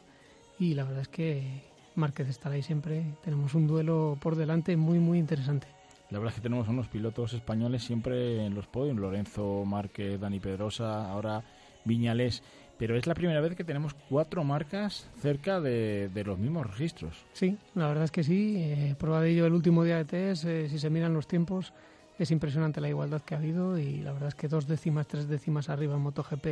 y 0.60 0.76
la 0.76 0.84
verdad 0.84 1.02
es 1.02 1.08
que 1.08 1.64
Márquez 1.96 2.30
estará 2.30 2.54
ahí 2.54 2.62
siempre. 2.62 3.04
Tenemos 3.24 3.56
un 3.56 3.66
duelo 3.66 4.20
por 4.22 4.36
delante 4.36 4.78
muy, 4.78 5.00
muy 5.00 5.18
interesante. 5.18 5.66
La 6.12 6.20
verdad 6.20 6.30
es 6.30 6.36
que 6.36 6.44
tenemos 6.44 6.68
unos 6.68 6.88
pilotos 6.90 7.34
españoles 7.34 7.84
siempre 7.84 8.46
en 8.46 8.54
los 8.54 8.68
podios, 8.68 8.96
Lorenzo, 8.98 9.66
Márquez, 9.66 10.20
Dani 10.20 10.40
Pedrosa, 10.40 11.12
ahora 11.12 11.44
Viñales, 11.86 12.44
pero 12.78 12.96
es 12.96 13.08
la 13.08 13.16
primera 13.16 13.42
vez 13.42 13.56
que 13.56 13.64
tenemos 13.64 13.96
cuatro 13.96 14.44
marcas 14.44 15.10
cerca 15.24 15.60
de, 15.60 16.12
los 16.24 16.38
mismos 16.38 16.68
registros. 16.68 17.26
Sí, 17.34 17.58
la 17.74 17.88
verdad 17.88 18.04
es 18.04 18.12
que 18.12 18.24
sí. 18.24 18.58
Eh, 18.58 18.96
prueba 18.96 19.22
de 19.22 19.32
ello 19.32 19.48
el 19.48 19.54
último 19.54 19.84
día 19.84 19.98
de 19.98 20.06
test, 20.06 20.46
eh, 20.46 20.70
si 20.70 20.78
se 20.78 20.92
miran 20.92 21.16
los 21.16 21.28
tiempos, 21.28 21.74
es 22.20 22.32
impresionante 22.32 22.82
la 22.82 22.90
igualdad 22.90 23.22
que 23.22 23.36
ha 23.36 23.38
habido 23.38 23.78
y 23.78 23.98
la 23.98 24.12
verdad 24.12 24.30
es 24.30 24.36
que 24.36 24.48
dos 24.48 24.68
décimas, 24.68 25.08
tres 25.08 25.28
décimas 25.28 25.70
arriba 25.70 25.96
en 25.96 26.02
MotoGP 26.02 26.46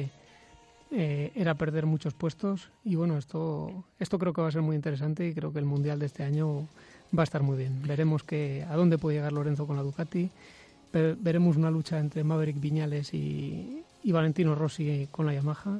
eh, 0.91 1.31
era 1.35 1.55
perder 1.55 1.85
muchos 1.85 2.13
puestos 2.13 2.69
y 2.83 2.95
bueno, 2.95 3.17
esto, 3.17 3.85
esto 3.99 4.19
creo 4.19 4.33
que 4.33 4.41
va 4.41 4.47
a 4.49 4.51
ser 4.51 4.61
muy 4.61 4.75
interesante 4.75 5.27
y 5.27 5.33
creo 5.33 5.51
que 5.51 5.59
el 5.59 5.65
Mundial 5.65 5.99
de 5.99 6.05
este 6.05 6.23
año 6.23 6.67
va 7.17 7.23
a 7.23 7.25
estar 7.25 7.43
muy 7.43 7.57
bien. 7.57 7.81
Veremos 7.83 8.23
que, 8.23 8.65
a 8.69 8.75
dónde 8.75 8.97
puede 8.97 9.17
llegar 9.17 9.33
Lorenzo 9.33 9.67
con 9.67 9.75
la 9.75 9.83
Ducati. 9.83 10.29
Veremos 10.93 11.57
una 11.57 11.69
lucha 11.69 11.99
entre 11.99 12.23
Maverick 12.23 12.59
Viñales 12.59 13.13
y, 13.13 13.83
Valentino 14.05 14.55
Rossi 14.55 15.07
con 15.11 15.25
la 15.25 15.33
Yamaha. 15.33 15.79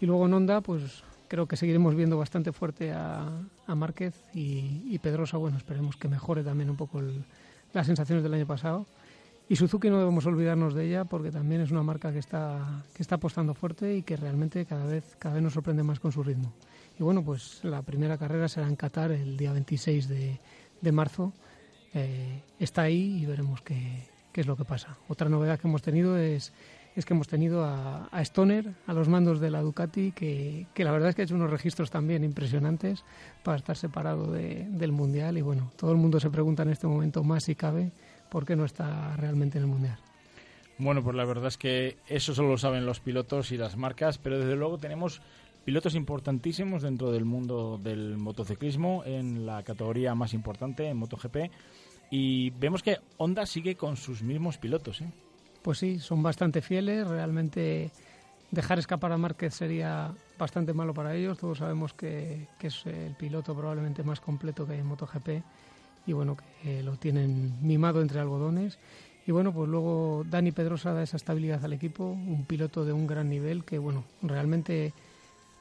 Y 0.00 0.06
luego 0.06 0.26
en 0.26 0.34
Honda, 0.34 0.60
pues 0.60 1.04
creo 1.28 1.46
que 1.46 1.56
seguiremos 1.56 1.94
viendo 1.94 2.18
bastante 2.18 2.50
fuerte 2.52 2.92
a, 2.92 3.30
Márquez 3.68 4.14
y, 4.34 4.98
Pedrosa. 4.98 5.36
Bueno, 5.36 5.58
esperemos 5.58 5.96
que 5.96 6.08
mejore 6.08 6.42
también 6.42 6.70
un 6.70 6.76
poco 6.76 7.00
las 7.72 7.86
sensaciones 7.86 8.24
del 8.24 8.34
año 8.34 8.46
pasado. 8.46 8.86
Y 9.50 9.56
Suzuki 9.56 9.88
no 9.88 9.98
debemos 9.98 10.26
olvidarnos 10.26 10.74
de 10.74 10.86
ella 10.86 11.04
porque 11.06 11.30
también 11.30 11.62
es 11.62 11.70
una 11.70 11.82
marca 11.82 12.12
que 12.12 12.18
está, 12.18 12.84
que 12.94 13.02
está 13.02 13.14
apostando 13.14 13.54
fuerte 13.54 13.96
y 13.96 14.02
que 14.02 14.16
realmente 14.16 14.66
cada 14.66 14.84
vez, 14.84 15.16
cada 15.18 15.36
vez 15.36 15.42
nos 15.42 15.54
sorprende 15.54 15.82
más 15.82 16.00
con 16.00 16.12
su 16.12 16.22
ritmo. 16.22 16.52
Y 16.98 17.02
bueno, 17.02 17.24
pues 17.24 17.60
la 17.64 17.80
primera 17.80 18.18
carrera 18.18 18.48
será 18.48 18.68
en 18.68 18.76
Qatar 18.76 19.10
el 19.10 19.38
día 19.38 19.52
26 19.52 20.08
de, 20.08 20.38
de 20.82 20.92
marzo. 20.92 21.32
Eh, 21.94 22.42
está 22.58 22.82
ahí 22.82 23.22
y 23.22 23.24
veremos 23.26 23.62
qué, 23.62 24.04
qué, 24.32 24.42
es 24.42 24.46
lo 24.46 24.54
que 24.54 24.66
pasa. 24.66 24.98
Otra 25.08 25.30
novedad 25.30 25.58
que 25.58 25.66
hemos 25.66 25.80
tenido 25.80 26.18
es, 26.18 26.52
es 26.94 27.06
que 27.06 27.14
hemos 27.14 27.26
tenido 27.28 27.64
a, 27.64 28.08
a 28.12 28.20
Stoner, 28.20 28.74
a 28.86 28.92
los 28.92 29.08
mandos 29.08 29.40
de 29.40 29.50
la 29.50 29.62
Ducati, 29.62 30.12
que, 30.12 30.66
que, 30.74 30.84
la 30.84 30.92
verdad 30.92 31.08
es 31.08 31.14
que 31.14 31.22
ha 31.22 31.24
hecho 31.24 31.36
unos 31.36 31.50
registros 31.50 31.90
también 31.90 32.22
impresionantes 32.22 33.02
para 33.42 33.56
estar 33.56 33.78
separado 33.78 34.30
de, 34.30 34.66
del 34.68 34.92
Mundial. 34.92 35.38
Y 35.38 35.40
bueno, 35.40 35.70
todo 35.76 35.92
el 35.92 35.96
mundo 35.96 36.20
se 36.20 36.28
pregunta 36.28 36.64
en 36.64 36.68
este 36.68 36.86
momento 36.86 37.24
más 37.24 37.44
si 37.44 37.54
cabe 37.54 37.92
por 38.30 38.44
qué 38.44 38.56
no 38.56 38.64
está 38.64 39.16
realmente 39.16 39.58
en 39.58 39.64
el 39.64 39.70
Mundial. 39.70 39.98
Bueno, 40.78 41.02
pues 41.02 41.16
la 41.16 41.24
verdad 41.24 41.48
es 41.48 41.58
que 41.58 41.96
eso 42.06 42.34
solo 42.34 42.50
lo 42.50 42.58
saben 42.58 42.86
los 42.86 43.00
pilotos 43.00 43.50
y 43.50 43.56
las 43.56 43.76
marcas, 43.76 44.18
pero 44.18 44.38
desde 44.38 44.54
luego 44.54 44.78
tenemos 44.78 45.20
pilotos 45.64 45.96
importantísimos 45.96 46.82
dentro 46.82 47.10
del 47.10 47.24
mundo 47.24 47.78
del 47.82 48.16
motociclismo 48.16 49.02
en 49.04 49.44
la 49.44 49.64
categoría 49.64 50.14
más 50.14 50.34
importante, 50.34 50.88
en 50.88 50.96
MotoGP. 50.96 51.50
Y 52.10 52.50
vemos 52.50 52.82
que 52.82 52.98
Honda 53.18 53.44
sigue 53.44 53.74
con 53.74 53.96
sus 53.96 54.22
mismos 54.22 54.56
pilotos. 54.56 55.00
¿eh? 55.00 55.10
Pues 55.60 55.78
sí, 55.78 55.98
son 55.98 56.22
bastante 56.22 56.62
fieles. 56.62 57.06
Realmente 57.06 57.90
dejar 58.50 58.78
escapar 58.78 59.12
a 59.12 59.18
Márquez 59.18 59.52
sería 59.52 60.14
bastante 60.38 60.72
malo 60.72 60.94
para 60.94 61.14
ellos. 61.14 61.38
Todos 61.38 61.58
sabemos 61.58 61.92
que, 61.92 62.46
que 62.58 62.68
es 62.68 62.86
el 62.86 63.14
piloto 63.16 63.54
probablemente 63.54 64.02
más 64.04 64.20
completo 64.20 64.64
que 64.64 64.74
hay 64.74 64.78
en 64.78 64.86
MotoGP 64.86 65.28
y 66.08 66.14
bueno, 66.14 66.38
que 66.62 66.82
lo 66.82 66.96
tienen 66.96 67.58
mimado 67.60 68.00
entre 68.00 68.18
algodones. 68.18 68.78
Y 69.26 69.30
bueno, 69.30 69.52
pues 69.52 69.68
luego 69.68 70.24
Dani 70.26 70.52
Pedrosa 70.52 70.94
da 70.94 71.02
esa 71.02 71.18
estabilidad 71.18 71.62
al 71.62 71.74
equipo, 71.74 72.04
un 72.04 72.46
piloto 72.46 72.86
de 72.86 72.94
un 72.94 73.06
gran 73.06 73.28
nivel 73.28 73.62
que 73.62 73.78
bueno, 73.78 74.04
realmente 74.22 74.94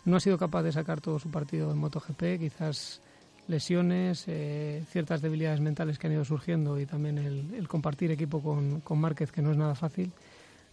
no 0.05 0.15
ha 0.15 0.19
sido 0.21 0.37
capaz 0.37 0.63
de 0.63 0.71
sacar 0.71 1.01
todo 1.01 1.19
su 1.19 1.29
partido 1.29 1.69
en 1.69 1.77
MotoGP, 1.79 2.39
quizás 2.39 3.01
lesiones, 3.49 4.23
eh, 4.27 4.85
ciertas 4.89 5.21
debilidades 5.21 5.59
mentales 5.59 5.99
que 5.99 6.07
han 6.07 6.13
ido 6.13 6.23
surgiendo 6.23 6.79
y 6.79 6.85
también 6.85 7.17
el, 7.17 7.67
compartir 7.67 8.09
equipo 8.11 8.41
con, 8.41 8.79
con, 8.79 8.99
Márquez, 8.99 9.33
que 9.33 9.41
no 9.41 9.51
es 9.51 9.57
nada 9.57 9.75
fácil, 9.75 10.13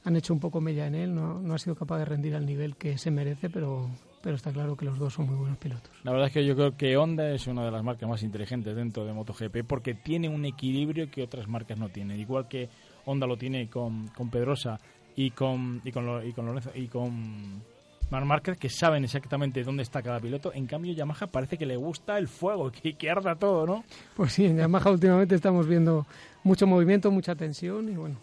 han 0.04 0.14
hecho 0.14 0.33
un 0.33 0.38
poco 0.38 0.61
mella 0.61 0.87
en 0.87 0.95
él, 0.95 1.14
no, 1.14 1.40
no, 1.40 1.54
ha 1.54 1.59
sido 1.59 1.75
capaz 1.75 1.99
de 1.99 2.04
rendir 2.04 2.37
al 2.37 2.47
nivel 2.47 2.76
que 2.76 2.97
se 2.97 3.11
merece, 3.11 3.50
pero, 3.50 3.88
pero 4.25 4.37
está 4.37 4.50
claro 4.52 4.75
que 4.75 4.87
los 4.87 4.99
dos 4.99 5.12
son 5.12 5.26
muy 5.26 5.37
buenos 5.37 5.59
pilotos. 5.59 5.93
La 6.02 6.11
verdad 6.11 6.28
es 6.28 6.33
que 6.33 6.47
yo 6.47 6.57
creo 6.57 6.75
que 6.75 6.97
Honda 6.97 7.31
es 7.31 7.47
una 7.47 7.62
de 7.62 7.71
las 7.71 7.85
marcas 7.85 8.09
más 8.09 8.23
inteligentes 8.23 8.75
dentro 8.75 9.04
de 9.04 9.12
MotoGP 9.12 9.66
porque 9.66 9.93
tiene 9.93 10.31
un 10.31 10.47
equilibrio 10.47 11.11
que 11.11 11.23
otras 11.23 11.47
marcas 11.47 11.78
no 11.78 11.90
tienen, 11.90 12.19
igual 12.19 12.49
que 12.49 12.71
Honda 13.04 13.26
lo 13.26 13.37
tiene 13.37 13.69
con, 13.69 14.09
con 14.09 14.31
Pedrosa 14.31 14.81
y 15.14 15.31
con, 15.33 15.83
y 15.85 15.93
con, 15.93 16.26
y 16.26 16.33
con 16.33 16.47
Lorenzo 16.47 16.71
y 16.75 16.88
con 16.88 17.62
Mar 18.11 18.25
Márquez 18.25 18.57
que 18.57 18.71
saben 18.71 19.04
exactamente 19.04 19.62
dónde 19.62 19.83
está 19.83 20.00
cada 20.00 20.19
piloto. 20.21 20.54
En 20.54 20.66
cambio, 20.66 20.95
Yamaha 20.95 21.26
parece 21.26 21.59
que 21.59 21.66
le 21.66 21.76
gusta 21.76 22.16
el 22.16 22.26
fuego, 22.26 22.73
que, 22.83 22.95
que 22.95 23.11
arda 23.11 23.37
todo, 23.37 23.66
¿no? 23.66 23.85
Pues 24.16 24.33
sí, 24.33 24.47
en 24.47 24.57
Yamaha 24.57 24.90
últimamente 24.90 25.35
estamos 25.35 25.69
viendo 25.69 26.07
mucho 26.45 26.66
movimiento, 26.66 27.11
mucha 27.11 27.35
tensión 27.35 27.90
y 27.90 27.97
bueno, 27.97 28.16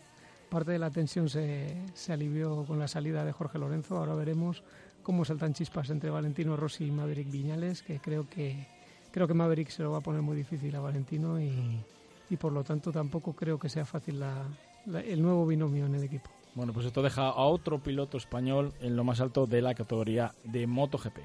parte 0.50 0.72
de 0.72 0.80
la 0.80 0.90
tensión 0.90 1.30
se, 1.30 1.78
se 1.94 2.12
alivió 2.12 2.66
con 2.66 2.80
la 2.80 2.88
salida 2.88 3.24
de 3.24 3.34
Jorge 3.34 3.60
Lorenzo. 3.60 3.98
Ahora 3.98 4.16
veremos 4.16 4.64
cómo 5.04 5.26
saltan 5.26 5.54
chispas 5.54 5.90
entre 5.90 6.10
Valentino 6.10 6.56
Rossi 6.56 6.86
y 6.86 6.92
Maverick 6.92 7.30
Viñales, 7.30 7.82
que 7.84 8.00
creo 8.00 8.30
que 8.30 8.68
creo 9.12 9.28
que 9.28 9.34
Maverick 9.34 9.70
se 9.70 9.84
lo 9.84 9.92
va 9.92 9.98
a 9.98 10.02
poner 10.02 10.22
muy 10.22 10.36
difícil 10.36 10.76
a 10.76 10.80
Valentino 10.80 11.40
y, 11.42 11.84
y 12.30 12.38
por 12.38 12.54
lo 12.54 12.64
tanto 12.64 12.92
tampoco 12.92 13.34
creo 13.34 13.60
que 13.60 13.70
sea 13.70 13.86
fácil 13.86 14.24
el 14.86 15.22
nuevo 15.22 15.46
binomio 15.46 15.86
en 15.86 15.96
el 15.96 16.04
equipo. 16.04 16.30
Bueno, 16.54 16.74
pues 16.74 16.86
esto 16.86 17.02
deja 17.02 17.30
a 17.30 17.44
otro 17.44 17.80
piloto 17.80 18.18
español 18.18 18.74
en 18.82 18.96
lo 18.96 19.04
más 19.04 19.22
alto 19.22 19.48
de 19.48 19.62
la 19.62 19.74
categoría 19.74 20.34
de 20.44 20.68
MotoGP. 20.68 21.20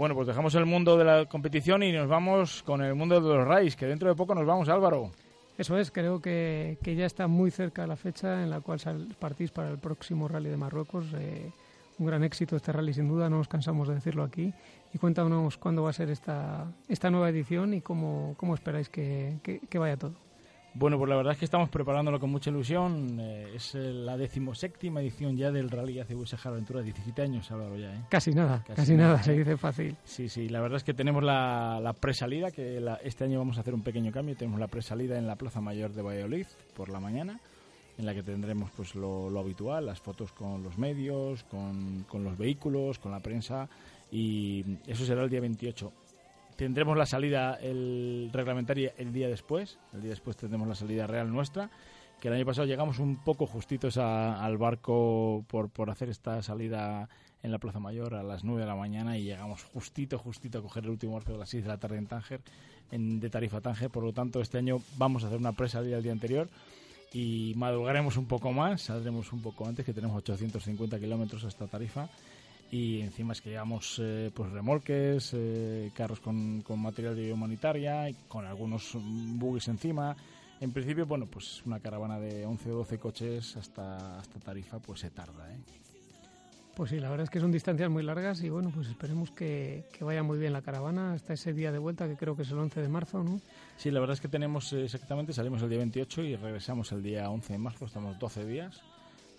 Bueno, 0.00 0.14
pues 0.14 0.28
dejamos 0.28 0.54
el 0.54 0.64
mundo 0.64 0.96
de 0.96 1.04
la 1.04 1.26
competición 1.26 1.82
y 1.82 1.92
nos 1.92 2.08
vamos 2.08 2.62
con 2.62 2.80
el 2.80 2.94
mundo 2.94 3.20
de 3.20 3.36
los 3.36 3.46
rallies, 3.46 3.76
que 3.76 3.84
dentro 3.84 4.08
de 4.08 4.14
poco 4.14 4.34
nos 4.34 4.46
vamos, 4.46 4.66
Álvaro. 4.70 5.10
Eso 5.58 5.76
es, 5.76 5.90
creo 5.90 6.22
que, 6.22 6.78
que 6.82 6.94
ya 6.96 7.04
está 7.04 7.26
muy 7.26 7.50
cerca 7.50 7.86
la 7.86 7.96
fecha 7.96 8.42
en 8.42 8.48
la 8.48 8.62
cual 8.62 8.80
partís 9.18 9.50
para 9.50 9.68
el 9.68 9.76
próximo 9.76 10.26
rally 10.26 10.48
de 10.48 10.56
Marruecos. 10.56 11.04
Eh, 11.18 11.52
un 11.98 12.06
gran 12.06 12.24
éxito 12.24 12.56
este 12.56 12.72
rally, 12.72 12.94
sin 12.94 13.08
duda, 13.08 13.28
no 13.28 13.36
nos 13.36 13.48
cansamos 13.48 13.88
de 13.88 13.94
decirlo 13.96 14.22
aquí. 14.22 14.54
Y 14.94 14.96
cuéntanos 14.96 15.58
cuándo 15.58 15.82
va 15.82 15.90
a 15.90 15.92
ser 15.92 16.08
esta, 16.08 16.72
esta 16.88 17.10
nueva 17.10 17.28
edición 17.28 17.74
y 17.74 17.82
cómo, 17.82 18.36
cómo 18.38 18.54
esperáis 18.54 18.88
que, 18.88 19.36
que 19.68 19.78
vaya 19.78 19.98
todo. 19.98 20.29
Bueno, 20.74 20.98
pues 20.98 21.10
la 21.10 21.16
verdad 21.16 21.32
es 21.32 21.38
que 21.38 21.44
estamos 21.44 21.68
preparándolo 21.68 22.20
con 22.20 22.30
mucha 22.30 22.50
ilusión. 22.50 23.18
Eh, 23.20 23.52
es 23.56 23.74
la 23.74 24.16
decimoséptima 24.16 25.00
edición 25.00 25.36
ya 25.36 25.50
del 25.50 25.68
Rally 25.68 25.98
ACV 25.98 26.26
Sahara 26.26 26.50
Aventura, 26.50 26.82
17 26.82 27.22
años 27.22 27.50
hablado 27.50 27.76
ya. 27.76 27.92
¿eh? 27.92 28.04
Casi 28.08 28.32
nada, 28.32 28.62
casi, 28.74 28.94
nada, 28.94 29.20
se 29.22 29.32
dice 29.32 29.56
fácil. 29.56 29.96
Sí, 30.04 30.28
sí, 30.28 30.48
la 30.48 30.60
verdad 30.60 30.76
es 30.76 30.84
que 30.84 30.94
tenemos 30.94 31.24
la, 31.24 31.80
la 31.82 31.92
presalida, 31.92 32.52
que 32.52 32.82
este 33.02 33.24
año 33.24 33.38
vamos 33.38 33.58
a 33.58 33.62
hacer 33.62 33.74
un 33.74 33.82
pequeño 33.82 34.12
cambio. 34.12 34.36
Tenemos 34.36 34.60
la 34.60 34.68
presalida 34.68 35.18
en 35.18 35.26
la 35.26 35.36
Plaza 35.36 35.60
Mayor 35.60 35.92
de 35.92 36.02
Valladolid 36.02 36.46
por 36.76 36.88
la 36.88 37.00
mañana, 37.00 37.40
en 37.98 38.06
la 38.06 38.14
que 38.14 38.22
tendremos 38.22 38.70
pues 38.76 38.94
lo, 38.94 39.28
lo 39.28 39.40
habitual, 39.40 39.86
las 39.86 40.00
fotos 40.00 40.30
con 40.32 40.62
los 40.62 40.78
medios, 40.78 41.42
con, 41.44 42.04
con 42.08 42.22
los 42.22 42.38
vehículos, 42.38 43.00
con 43.00 43.10
la 43.10 43.20
prensa, 43.20 43.68
y 44.12 44.64
eso 44.86 45.04
será 45.04 45.24
el 45.24 45.30
día 45.30 45.40
28 45.40 45.92
tendremos 46.60 46.94
la 46.94 47.06
salida 47.06 47.54
el 47.54 48.28
reglamentaria 48.34 48.92
el 48.98 49.14
día 49.14 49.28
después. 49.28 49.78
El 49.94 50.02
día 50.02 50.10
después 50.10 50.36
tendremos 50.36 50.68
la 50.68 50.74
salida 50.74 51.06
real 51.06 51.32
nuestra. 51.32 51.70
Que 52.20 52.28
el 52.28 52.34
año 52.34 52.44
pasado 52.44 52.66
llegamos 52.66 52.98
un 52.98 53.16
poco 53.16 53.46
justitos 53.46 53.96
al 53.96 54.58
barco 54.58 55.42
por, 55.48 55.70
por 55.70 55.88
hacer 55.88 56.10
esta 56.10 56.42
salida 56.42 57.08
en 57.42 57.50
la 57.50 57.58
Plaza 57.58 57.80
Mayor 57.80 58.14
a 58.14 58.22
las 58.22 58.44
9 58.44 58.60
de 58.60 58.66
la 58.66 58.74
mañana 58.74 59.16
y 59.16 59.22
llegamos 59.22 59.64
justito, 59.64 60.18
justito 60.18 60.58
a 60.58 60.62
coger 60.62 60.84
el 60.84 60.90
último 60.90 61.14
barco 61.14 61.32
de 61.32 61.38
las 61.38 61.48
6 61.48 61.62
de 61.62 61.68
la 61.70 61.78
tarde 61.78 61.96
en 61.96 62.06
Tánger, 62.08 62.42
en, 62.90 63.20
de 63.20 63.30
Tarifa 63.30 63.62
Tánger. 63.62 63.88
Por 63.88 64.04
lo 64.04 64.12
tanto, 64.12 64.42
este 64.42 64.58
año 64.58 64.82
vamos 64.98 65.24
a 65.24 65.28
hacer 65.28 65.38
una 65.38 65.52
presalida 65.52 65.96
el 65.96 66.02
día 66.02 66.12
anterior 66.12 66.50
y 67.14 67.54
madrugaremos 67.56 68.18
un 68.18 68.26
poco 68.26 68.52
más, 68.52 68.82
saldremos 68.82 69.32
un 69.32 69.40
poco 69.40 69.66
antes, 69.66 69.86
que 69.86 69.94
tenemos 69.94 70.14
850 70.18 71.00
kilómetros 71.00 71.42
hasta 71.44 71.66
Tarifa 71.68 72.10
y 72.70 73.00
encima 73.00 73.32
es 73.32 73.40
que 73.40 73.50
llevamos 73.50 74.00
eh, 74.00 74.30
pues 74.32 74.50
remolques, 74.50 75.32
eh, 75.34 75.90
carros 75.94 76.20
con, 76.20 76.62
con 76.62 76.80
material 76.80 77.16
de 77.16 77.32
humanitaria, 77.32 78.08
con 78.28 78.46
algunos 78.46 78.92
buggies 78.94 79.68
encima. 79.68 80.16
En 80.60 80.72
principio, 80.72 81.06
bueno, 81.06 81.26
pues 81.26 81.62
una 81.66 81.80
caravana 81.80 82.20
de 82.20 82.46
11 82.46 82.70
o 82.70 82.76
12 82.76 82.98
coches 82.98 83.56
hasta, 83.56 84.18
hasta 84.18 84.38
Tarifa 84.38 84.78
pues 84.78 85.00
se 85.00 85.10
tarda, 85.10 85.52
¿eh? 85.52 85.58
Pues 86.76 86.90
sí, 86.90 87.00
la 87.00 87.10
verdad 87.10 87.24
es 87.24 87.30
que 87.30 87.40
son 87.40 87.50
distancias 87.50 87.90
muy 87.90 88.02
largas 88.02 88.42
y 88.42 88.48
bueno, 88.48 88.70
pues 88.72 88.88
esperemos 88.88 89.30
que, 89.32 89.84
vaya 90.00 90.22
muy 90.22 90.38
bien 90.38 90.52
la 90.52 90.62
caravana 90.62 91.12
hasta 91.12 91.32
ese 91.32 91.52
día 91.52 91.72
de 91.72 91.78
vuelta 91.78 92.08
que 92.08 92.16
creo 92.16 92.36
que 92.36 92.42
es 92.42 92.50
el 92.52 92.58
11 92.58 92.80
de 92.80 92.88
marzo, 92.88 93.22
¿no? 93.22 93.40
Sí, 93.76 93.90
la 93.90 94.00
verdad 94.00 94.14
es 94.14 94.20
que 94.20 94.28
tenemos 94.28 94.72
eh, 94.72 94.84
exactamente, 94.84 95.32
salimos 95.32 95.60
el 95.62 95.68
día 95.68 95.78
28 95.78 96.22
y 96.22 96.36
regresamos 96.36 96.92
el 96.92 97.02
día 97.02 97.28
11 97.28 97.52
de 97.52 97.58
marzo, 97.58 97.84
estamos 97.84 98.18
12 98.18 98.46
días 98.46 98.80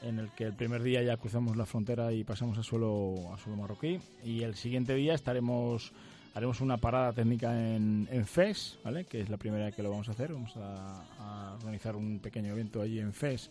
en 0.02 0.20
el 0.20 0.30
que 0.32 0.46
el 0.46 0.54
primer 0.54 0.84
día 0.84 1.02
ya 1.04 1.18
cruzamos 1.18 1.56
la 1.58 1.66
frontera 1.66 2.12
y 2.12 2.24
pasamos 2.24 2.58
a 2.58 2.64
suelo, 2.64 3.34
a 3.34 3.38
suelo 3.38 3.58
marroquí 3.58 4.00
y 4.24 4.44
el 4.44 4.56
siguiente 4.56 4.96
día 4.96 5.14
estaremos 5.14 5.92
haremos 6.34 6.62
una 6.62 6.78
parada 6.78 7.14
técnica 7.14 7.52
en, 7.54 8.08
en 8.12 8.26
FES, 8.26 8.80
¿vale? 8.84 9.06
que 9.06 9.22
es 9.22 9.30
la 9.30 9.38
primera 9.38 9.72
que 9.72 9.84
lo 9.84 9.90
vamos 9.90 10.08
a 10.10 10.12
hacer. 10.12 10.34
Vamos 10.34 10.54
a, 10.58 11.56
organizar 11.62 11.96
un 11.96 12.20
pequeño 12.20 12.54
evento 12.54 12.82
allí 12.82 13.00
en 13.00 13.14
FES 13.14 13.50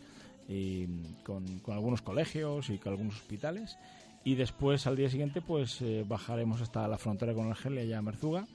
y 0.48 0.86
con, 1.22 1.44
algunos 1.68 2.02
colegios 2.02 2.70
y 2.70 2.78
con 2.78 2.92
algunos 2.92 3.16
hospitales. 3.16 3.76
Y 4.24 4.34
después, 4.34 4.86
al 4.86 4.96
día 4.96 5.08
siguiente, 5.08 5.40
pues 5.40 5.80
eh, 5.80 6.04
bajaremos 6.06 6.60
hasta 6.60 6.86
la 6.88 6.98
frontera 6.98 7.34
con 7.34 7.48
Argelia, 7.48 7.84
ya 7.84 7.98
a 7.98 8.02
Merzuga. 8.02 8.46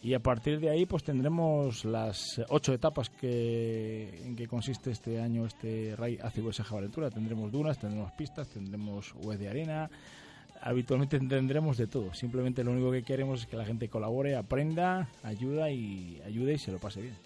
Y 0.00 0.14
a 0.14 0.20
partir 0.20 0.60
de 0.60 0.70
ahí, 0.70 0.86
pues 0.86 1.02
tendremos 1.02 1.84
las 1.84 2.40
ocho 2.50 2.72
etapas 2.72 3.10
que, 3.10 4.22
en 4.24 4.36
que 4.36 4.46
consiste 4.46 4.92
este 4.92 5.20
año 5.20 5.44
este 5.44 5.96
Ray 5.96 6.18
Ácido 6.22 6.50
Aventura. 6.70 7.10
Tendremos 7.10 7.50
dunas, 7.50 7.78
tendremos 7.78 8.12
pistas, 8.12 8.48
tendremos 8.48 9.12
web 9.14 9.38
de 9.38 9.48
arena, 9.48 9.90
habitualmente 10.62 11.18
tendremos 11.18 11.76
de 11.78 11.88
todo. 11.88 12.14
Simplemente 12.14 12.62
lo 12.62 12.70
único 12.70 12.92
que 12.92 13.02
queremos 13.02 13.40
es 13.40 13.46
que 13.46 13.56
la 13.56 13.64
gente 13.64 13.88
colabore, 13.88 14.36
aprenda, 14.36 15.08
ayuda 15.24 15.70
y 15.70 16.20
ayude 16.24 16.54
y 16.54 16.58
se 16.58 16.70
lo 16.70 16.78
pase 16.78 17.02
bien. 17.02 17.16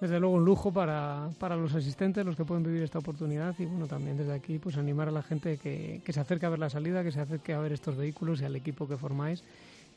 Desde 0.00 0.18
luego 0.18 0.34
un 0.34 0.44
lujo 0.44 0.72
para, 0.72 1.30
para 1.38 1.56
los 1.56 1.74
asistentes, 1.74 2.26
los 2.26 2.34
que 2.34 2.44
pueden 2.44 2.64
vivir 2.64 2.82
esta 2.82 2.98
oportunidad 2.98 3.54
y 3.60 3.66
bueno, 3.66 3.86
también 3.86 4.16
desde 4.16 4.32
aquí 4.32 4.58
pues 4.58 4.76
animar 4.76 5.08
a 5.08 5.12
la 5.12 5.22
gente 5.22 5.58
que, 5.58 6.02
que 6.04 6.12
se 6.12 6.18
acerque 6.18 6.44
a 6.44 6.48
ver 6.48 6.58
la 6.58 6.68
salida, 6.68 7.04
que 7.04 7.12
se 7.12 7.20
acerque 7.20 7.54
a 7.54 7.60
ver 7.60 7.72
estos 7.72 7.96
vehículos 7.96 8.42
y 8.42 8.44
al 8.44 8.56
equipo 8.56 8.88
que 8.88 8.96
formáis. 8.96 9.44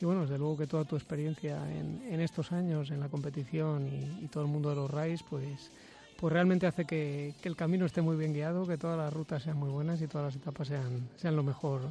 Y 0.00 0.04
bueno, 0.04 0.22
desde 0.22 0.38
luego 0.38 0.56
que 0.56 0.66
toda 0.66 0.84
tu 0.84 0.96
experiencia 0.96 1.58
en, 1.70 2.20
estos 2.20 2.52
años 2.52 2.90
en 2.90 3.00
la 3.00 3.08
competición 3.08 3.88
y, 3.88 4.28
todo 4.28 4.44
el 4.44 4.50
mundo 4.50 4.70
de 4.70 4.76
los 4.76 4.90
RAIs, 4.90 5.22
pues, 5.28 5.70
pues 6.16 6.32
realmente 6.32 6.66
hace 6.66 6.84
que, 6.84 7.34
que, 7.42 7.48
el 7.48 7.56
camino 7.56 7.86
esté 7.86 8.00
muy 8.00 8.16
bien 8.16 8.32
guiado, 8.32 8.66
que 8.66 8.78
todas 8.78 8.96
las 8.96 9.12
rutas 9.12 9.42
sean 9.42 9.56
muy 9.56 9.70
buenas 9.70 10.00
y 10.00 10.06
todas 10.06 10.34
las 10.34 10.36
etapas 10.36 10.68
sean, 10.68 11.08
sean 11.16 11.34
lo 11.34 11.42
mejor 11.42 11.82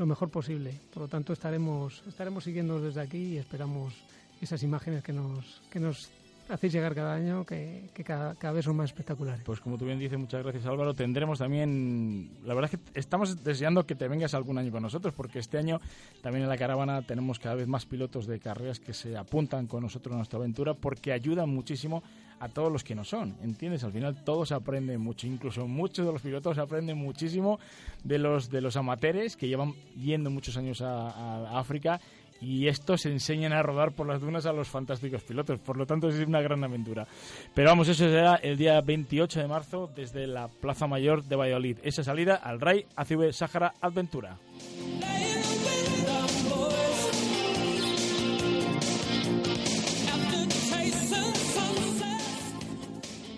lo 0.00 0.06
mejor 0.06 0.30
posible. 0.30 0.80
Por 0.92 1.02
lo 1.02 1.08
tanto, 1.08 1.34
estaremos, 1.34 2.02
estaremos 2.08 2.44
siguiendo 2.44 2.80
desde 2.80 3.02
aquí 3.02 3.34
y 3.34 3.36
esperamos 3.36 3.94
esas 4.40 4.62
imágenes 4.62 5.02
que 5.04 5.12
nos, 5.12 5.60
que 5.70 5.78
nos 5.78 6.08
hacéis 6.50 6.72
llegar 6.72 6.94
cada 6.94 7.14
año, 7.14 7.44
que, 7.44 7.90
cada, 8.04 8.52
vez 8.52 8.64
son 8.64 8.76
más 8.76 8.90
espectaculares. 8.90 9.42
Pues 9.44 9.60
como 9.60 9.78
tú 9.78 9.84
bien 9.84 9.98
dices, 9.98 10.18
muchas 10.18 10.42
gracias 10.42 10.66
Álvaro. 10.66 10.94
Tendremos 10.94 11.38
también, 11.38 12.30
la 12.44 12.54
verdad 12.54 12.70
es 12.72 12.80
que 12.80 12.98
estamos 12.98 13.42
deseando 13.44 13.86
que 13.86 13.94
te 13.94 14.08
vengas 14.08 14.34
algún 14.34 14.58
año 14.58 14.70
con 14.70 14.82
nosotros, 14.82 15.14
porque 15.14 15.38
este 15.38 15.58
año 15.58 15.80
también 16.22 16.42
en 16.42 16.48
la 16.48 16.58
caravana 16.58 17.02
tenemos 17.02 17.38
cada 17.38 17.54
vez 17.54 17.66
más 17.66 17.86
pilotos 17.86 18.26
de 18.26 18.40
carreras 18.40 18.80
que 18.80 18.92
se 18.92 19.16
apuntan 19.16 19.66
con 19.66 19.82
nosotros 19.82 20.12
a 20.12 20.16
nuestra 20.16 20.38
aventura, 20.38 20.74
porque 20.74 21.12
ayudan 21.12 21.48
muchísimo 21.48 22.02
a 22.40 22.48
todos 22.48 22.72
los 22.72 22.82
que 22.82 22.94
no 22.94 23.04
son, 23.04 23.36
¿entiendes? 23.42 23.84
Al 23.84 23.92
final 23.92 24.24
todos 24.24 24.50
aprenden 24.50 25.00
mucho, 25.00 25.26
incluso 25.26 25.68
muchos 25.68 26.06
de 26.06 26.12
los 26.12 26.22
pilotos 26.22 26.56
aprenden 26.56 26.96
muchísimo 26.96 27.60
de 28.02 28.18
los 28.18 28.50
de 28.50 28.62
los 28.62 28.76
amateurs 28.76 29.36
que 29.36 29.46
llevan 29.46 29.74
yendo 29.94 30.30
muchos 30.30 30.56
años 30.56 30.80
a, 30.80 31.58
África 31.58 32.00
y 32.40 32.68
estos 32.68 33.06
enseñan 33.06 33.52
a 33.52 33.62
rodar 33.62 33.92
por 33.92 34.06
las 34.06 34.20
dunas 34.20 34.46
a 34.46 34.52
los 34.52 34.68
fantásticos 34.68 35.22
pilotos. 35.22 35.58
Por 35.60 35.76
lo 35.76 35.86
tanto, 35.86 36.08
es 36.08 36.26
una 36.26 36.40
gran 36.40 36.64
aventura. 36.64 37.06
Pero 37.54 37.70
vamos, 37.70 37.88
eso 37.88 38.04
será 38.04 38.36
el 38.36 38.56
día 38.56 38.80
28 38.80 39.40
de 39.40 39.48
marzo 39.48 39.90
desde 39.94 40.26
la 40.26 40.48
Plaza 40.48 40.86
Mayor 40.86 41.24
de 41.24 41.36
Valladolid. 41.36 41.78
Esa 41.82 42.02
salida 42.02 42.36
al 42.36 42.60
RAI 42.60 42.86
ACV 42.96 43.32
Sahara 43.32 43.74
Adventura. 43.80 44.36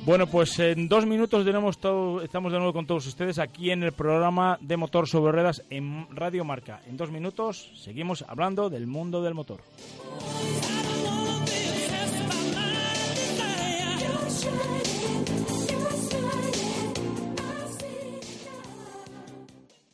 Bueno, 0.05 0.27
pues 0.27 0.59
en 0.59 0.89
dos 0.89 1.07
minutos 1.07 1.45
tenemos 1.45 1.79
todo, 1.79 2.23
estamos 2.23 2.51
de 2.51 2.59
nuevo 2.59 2.73
con 2.73 2.87
todos 2.87 3.07
ustedes 3.07 3.39
aquí 3.39 3.71
en 3.71 3.85
el 3.85 3.93
programa 3.93 4.59
de 4.61 4.77
Motor 4.77 5.07
sobre 5.07 5.31
Ruedas 5.31 5.63
en 5.71 6.09
Radio 6.11 6.45
Marca. 6.45 6.83
En 6.89 6.97
dos 6.97 7.13
minutos 7.13 7.71
seguimos 7.77 8.25
hablando 8.27 8.69
del 8.69 8.89
mundo 8.89 9.23
del 9.23 9.35
motor. 9.35 9.61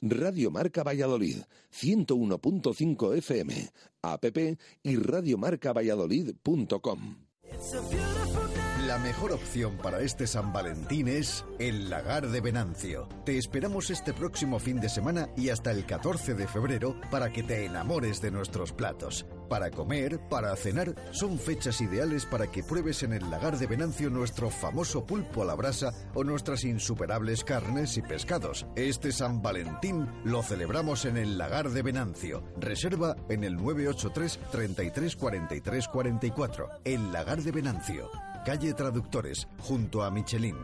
Radio 0.01 0.51
Marca 0.51 0.83
Valladolid, 0.83 1.43
101.5 1.71 3.15
FM, 3.19 3.69
app 4.01 4.25
y 4.83 4.97
radiomarcavalladolid.com. 4.97 7.17
La 8.99 9.05
mejor 9.05 9.31
opción 9.31 9.77
para 9.77 10.01
este 10.01 10.27
San 10.27 10.53
Valentín 10.53 11.07
es 11.07 11.45
el 11.61 11.89
Lagar 11.89 12.27
de 12.27 12.41
Venancio. 12.41 13.09
Te 13.25 13.39
esperamos 13.39 13.91
este 13.91 14.13
próximo 14.13 14.59
fin 14.59 14.81
de 14.81 14.89
semana 14.89 15.29
y 15.37 15.51
hasta 15.51 15.71
el 15.71 15.87
14 15.87 16.35
de 16.35 16.49
febrero 16.49 16.97
para 17.09 17.33
que 17.33 17.45
te 17.45 17.65
enamores 17.65 18.21
de 18.21 18.33
nuestros 18.33 18.73
platos. 18.73 19.25
Para 19.49 19.71
comer, 19.71 20.19
para 20.29 20.55
cenar, 20.57 20.97
son 21.13 21.39
fechas 21.39 21.81
ideales 21.81 22.27
para 22.27 22.49
que 22.49 22.65
pruebes 22.65 23.05
en 23.05 23.13
el 23.13 23.31
Lagar 23.31 23.57
de 23.57 23.69
Venancio 23.69 24.11
nuestro 24.11 24.51
famoso 24.51 25.07
pulpo 25.07 25.43
a 25.43 25.47
la 25.47 25.55
brasa 25.55 25.93
o 26.15 26.25
nuestras 26.25 26.65
insuperables 26.65 27.45
carnes 27.45 27.97
y 27.99 28.03
pescados. 28.03 28.67
Este 28.75 29.13
San 29.13 29.41
Valentín 29.41 30.09
lo 30.25 30.43
celebramos 30.43 31.05
en 31.05 31.19
el 31.19 31.39
Lagar 31.39 31.71
de 31.71 31.83
Venancio. 31.83 32.43
Reserva 32.59 33.15
en 33.29 33.45
el 33.45 33.55
983 33.55 34.41
33 34.51 35.17
43 35.17 35.89
44. 35.89 36.69
El 36.85 37.13
Lagar 37.13 37.41
de 37.43 37.53
Venancio 37.53 38.11
calle 38.49 38.73
Traductores, 38.73 39.47
junto 39.59 40.03
a 40.03 40.11
Michelin. 40.11 40.57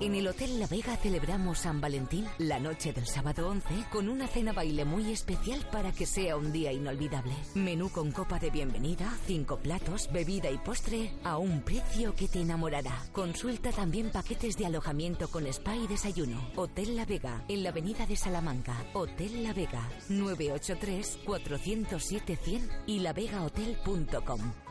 En 0.00 0.14
el 0.16 0.26
Hotel 0.26 0.58
La 0.58 0.66
Vega 0.66 0.96
celebramos 0.96 1.60
San 1.60 1.80
Valentín 1.80 2.26
la 2.38 2.58
noche 2.58 2.92
del 2.92 3.06
sábado 3.06 3.48
11 3.48 3.86
con 3.92 4.08
una 4.08 4.26
cena 4.26 4.52
baile 4.52 4.84
muy 4.84 5.12
especial 5.12 5.64
para 5.70 5.92
que 5.92 6.04
sea 6.04 6.36
un 6.36 6.52
día 6.52 6.72
inolvidable. 6.72 7.32
Menú 7.54 7.90
con 7.90 8.10
copa 8.10 8.40
de 8.40 8.50
bienvenida, 8.50 9.16
cinco 9.26 9.56
platos, 9.58 10.10
bebida 10.12 10.50
y 10.50 10.58
postre 10.58 11.12
a 11.22 11.38
un 11.38 11.62
precio 11.62 12.14
que 12.14 12.26
te 12.26 12.40
enamorará. 12.40 12.98
Consulta 13.12 13.70
también 13.70 14.10
paquetes 14.10 14.56
de 14.56 14.66
alojamiento 14.66 15.28
con 15.28 15.46
spa 15.46 15.76
y 15.76 15.86
desayuno. 15.86 16.50
Hotel 16.56 16.96
La 16.96 17.04
Vega, 17.04 17.44
en 17.48 17.62
la 17.62 17.68
avenida 17.70 18.04
de 18.06 18.16
Salamanca. 18.16 18.74
Hotel 18.94 19.44
La 19.44 19.52
Vega, 19.52 19.88
983 20.08 21.20
407 21.24 22.36
100 22.42 22.70
y 22.86 22.98
lavegahotel.com. 22.98 24.63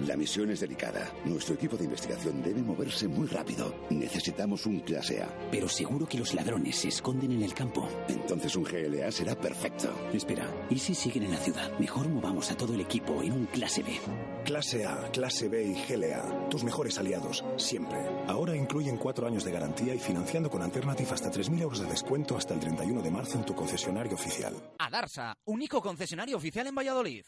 La 0.00 0.16
misión 0.16 0.50
es 0.50 0.60
delicada. 0.60 1.12
Nuestro 1.24 1.54
equipo 1.54 1.76
de 1.76 1.84
investigación 1.84 2.42
debe 2.42 2.62
moverse 2.62 3.08
muy 3.08 3.26
rápido. 3.26 3.74
Necesitamos 3.90 4.66
un 4.66 4.80
clase 4.80 5.22
A. 5.22 5.28
Pero 5.50 5.68
seguro 5.68 6.06
que 6.06 6.18
los 6.18 6.34
ladrones 6.34 6.76
se 6.76 6.88
esconden 6.88 7.32
en 7.32 7.42
el 7.42 7.54
campo. 7.54 7.88
Entonces 8.08 8.56
un 8.56 8.64
GLA 8.64 9.10
será 9.10 9.34
perfecto. 9.34 9.88
Espera, 10.12 10.46
¿y 10.70 10.78
si 10.78 10.94
siguen 10.94 11.24
en 11.24 11.32
la 11.32 11.38
ciudad? 11.38 11.78
Mejor 11.78 12.08
movamos 12.08 12.50
a 12.50 12.56
todo 12.56 12.74
el 12.74 12.80
equipo 12.80 13.22
en 13.22 13.32
un 13.32 13.46
clase 13.46 13.82
B. 13.82 13.98
Clase 14.44 14.84
A, 14.84 15.10
clase 15.10 15.48
B 15.48 15.64
y 15.64 15.74
GLA. 15.74 16.48
Tus 16.50 16.64
mejores 16.64 16.98
aliados, 16.98 17.44
siempre. 17.56 17.98
Ahora 18.26 18.56
incluyen 18.56 18.96
cuatro 18.96 19.26
años 19.26 19.44
de 19.44 19.52
garantía 19.52 19.94
y 19.94 19.98
financiando 19.98 20.50
con 20.50 20.62
Alternative 20.62 21.10
hasta 21.10 21.30
3.000 21.30 21.62
euros 21.62 21.80
de 21.80 21.86
descuento 21.86 22.36
hasta 22.36 22.54
el 22.54 22.60
31 22.60 23.02
de 23.02 23.10
marzo 23.10 23.38
en 23.38 23.44
tu 23.44 23.54
concesionario 23.54 24.14
oficial. 24.14 24.54
Adarsa, 24.78 25.36
único 25.44 25.80
concesionario 25.80 26.36
oficial 26.36 26.66
en 26.66 26.74
Valladolid. 26.74 27.24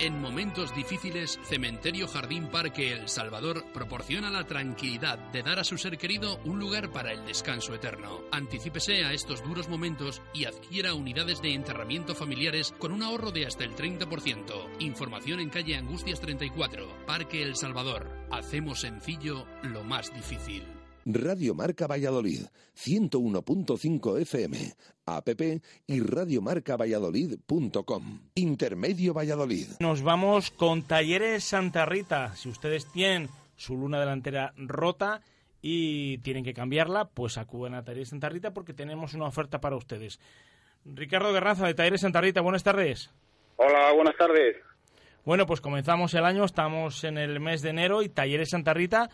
En 0.00 0.20
momentos 0.20 0.72
difíciles, 0.76 1.40
Cementerio 1.42 2.06
Jardín 2.06 2.46
Parque 2.46 2.92
El 2.92 3.08
Salvador 3.08 3.64
proporciona 3.74 4.30
la 4.30 4.44
tranquilidad 4.44 5.18
de 5.32 5.42
dar 5.42 5.58
a 5.58 5.64
su 5.64 5.76
ser 5.76 5.98
querido 5.98 6.38
un 6.44 6.60
lugar 6.60 6.92
para 6.92 7.12
el 7.12 7.24
descanso 7.26 7.74
eterno. 7.74 8.20
Anticípese 8.30 9.04
a 9.04 9.12
estos 9.12 9.42
duros 9.42 9.68
momentos 9.68 10.22
y 10.32 10.44
adquiera 10.44 10.94
unidades 10.94 11.42
de 11.42 11.52
enterramiento 11.52 12.14
familiares 12.14 12.72
con 12.78 12.92
un 12.92 13.02
ahorro 13.02 13.32
de 13.32 13.46
hasta 13.46 13.64
el 13.64 13.74
30%. 13.74 14.68
Información 14.78 15.40
en 15.40 15.50
calle 15.50 15.74
Angustias 15.74 16.20
34, 16.20 17.04
Parque 17.04 17.42
El 17.42 17.56
Salvador. 17.56 18.08
Hacemos 18.30 18.82
sencillo 18.82 19.46
lo 19.62 19.82
más 19.82 20.14
difícil. 20.14 20.77
Radio 21.06 21.54
Marca 21.54 21.86
Valladolid, 21.86 22.46
101.5 22.76 24.20
FM, 24.20 24.58
app 25.06 25.28
y 25.86 26.00
radiomarcavalladolid.com. 26.00 28.20
Intermedio 28.34 29.14
Valladolid. 29.14 29.68
Nos 29.80 30.02
vamos 30.02 30.50
con 30.50 30.82
Talleres 30.82 31.44
Santa 31.44 31.86
Rita. 31.86 32.34
Si 32.36 32.48
ustedes 32.48 32.90
tienen 32.92 33.28
su 33.56 33.76
luna 33.76 34.00
delantera 34.00 34.52
rota 34.56 35.20
y 35.62 36.18
tienen 36.18 36.44
que 36.44 36.54
cambiarla, 36.54 37.06
pues 37.06 37.38
acuden 37.38 37.74
a 37.74 37.84
Talleres 37.84 38.10
Santa 38.10 38.28
Rita 38.28 38.52
porque 38.52 38.74
tenemos 38.74 39.14
una 39.14 39.26
oferta 39.26 39.60
para 39.60 39.76
ustedes. 39.76 40.20
Ricardo 40.84 41.32
Guerraza 41.32 41.66
de 41.66 41.74
Talleres 41.74 42.02
Santa 42.02 42.20
Rita, 42.20 42.40
buenas 42.40 42.64
tardes. 42.64 43.10
Hola, 43.56 43.92
buenas 43.92 44.16
tardes. 44.16 44.56
Bueno, 45.24 45.46
pues 45.46 45.60
comenzamos 45.60 46.14
el 46.14 46.24
año, 46.24 46.44
estamos 46.44 47.02
en 47.04 47.18
el 47.18 47.40
mes 47.40 47.62
de 47.62 47.70
enero 47.70 48.02
y 48.02 48.08
Talleres 48.08 48.50
Santa 48.50 48.72
Rita 48.72 49.10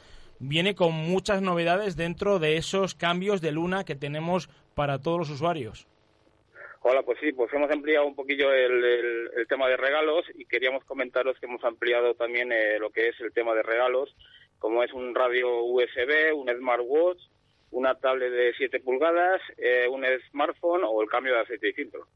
viene 0.49 0.75
con 0.75 0.93
muchas 0.93 1.41
novedades 1.41 1.97
dentro 1.97 2.39
de 2.39 2.57
esos 2.57 2.95
cambios 2.95 3.41
de 3.41 3.53
luna 3.53 3.85
que 3.85 3.95
tenemos 3.95 4.49
para 4.75 4.99
todos 4.99 5.19
los 5.19 5.31
usuarios. 5.31 5.87
Hola, 6.83 7.03
pues 7.03 7.19
sí, 7.19 7.33
pues 7.33 7.51
hemos 7.55 7.71
ampliado 7.71 8.07
un 8.07 8.15
poquillo 8.15 8.53
el, 8.53 9.47
tema 9.49 9.69
de 9.69 9.77
regalos 9.77 10.25
y 10.35 10.45
queríamos 10.45 10.85
comentaros 10.85 11.39
que 11.39 11.47
hemos 11.47 11.65
ampliado 11.65 12.15
también 12.15 12.53
eh, 12.53 12.79
lo 12.79 12.91
que 12.91 13.09
es 13.09 13.19
el 13.21 13.33
tema 13.33 13.55
de 13.55 13.63
regalos, 13.63 14.15
como 14.59 14.83
es 14.83 14.93
un 14.93 15.15
radio 15.15 15.65
USB, 15.65 16.35
un 16.35 16.49
smartwatch, 16.55 17.23
una 17.71 17.95
tablet 17.95 18.31
de 18.31 18.53
7 18.59 18.81
pulgadas, 18.81 19.41
eh, 19.57 19.87
un 19.89 20.05
smartphone 20.31 20.83
o 20.85 21.01
el 21.01 21.09
cambio 21.09 21.33
de 21.35 21.41
aceite 21.41 21.71
y 21.71 21.73
filtro. 21.73 22.07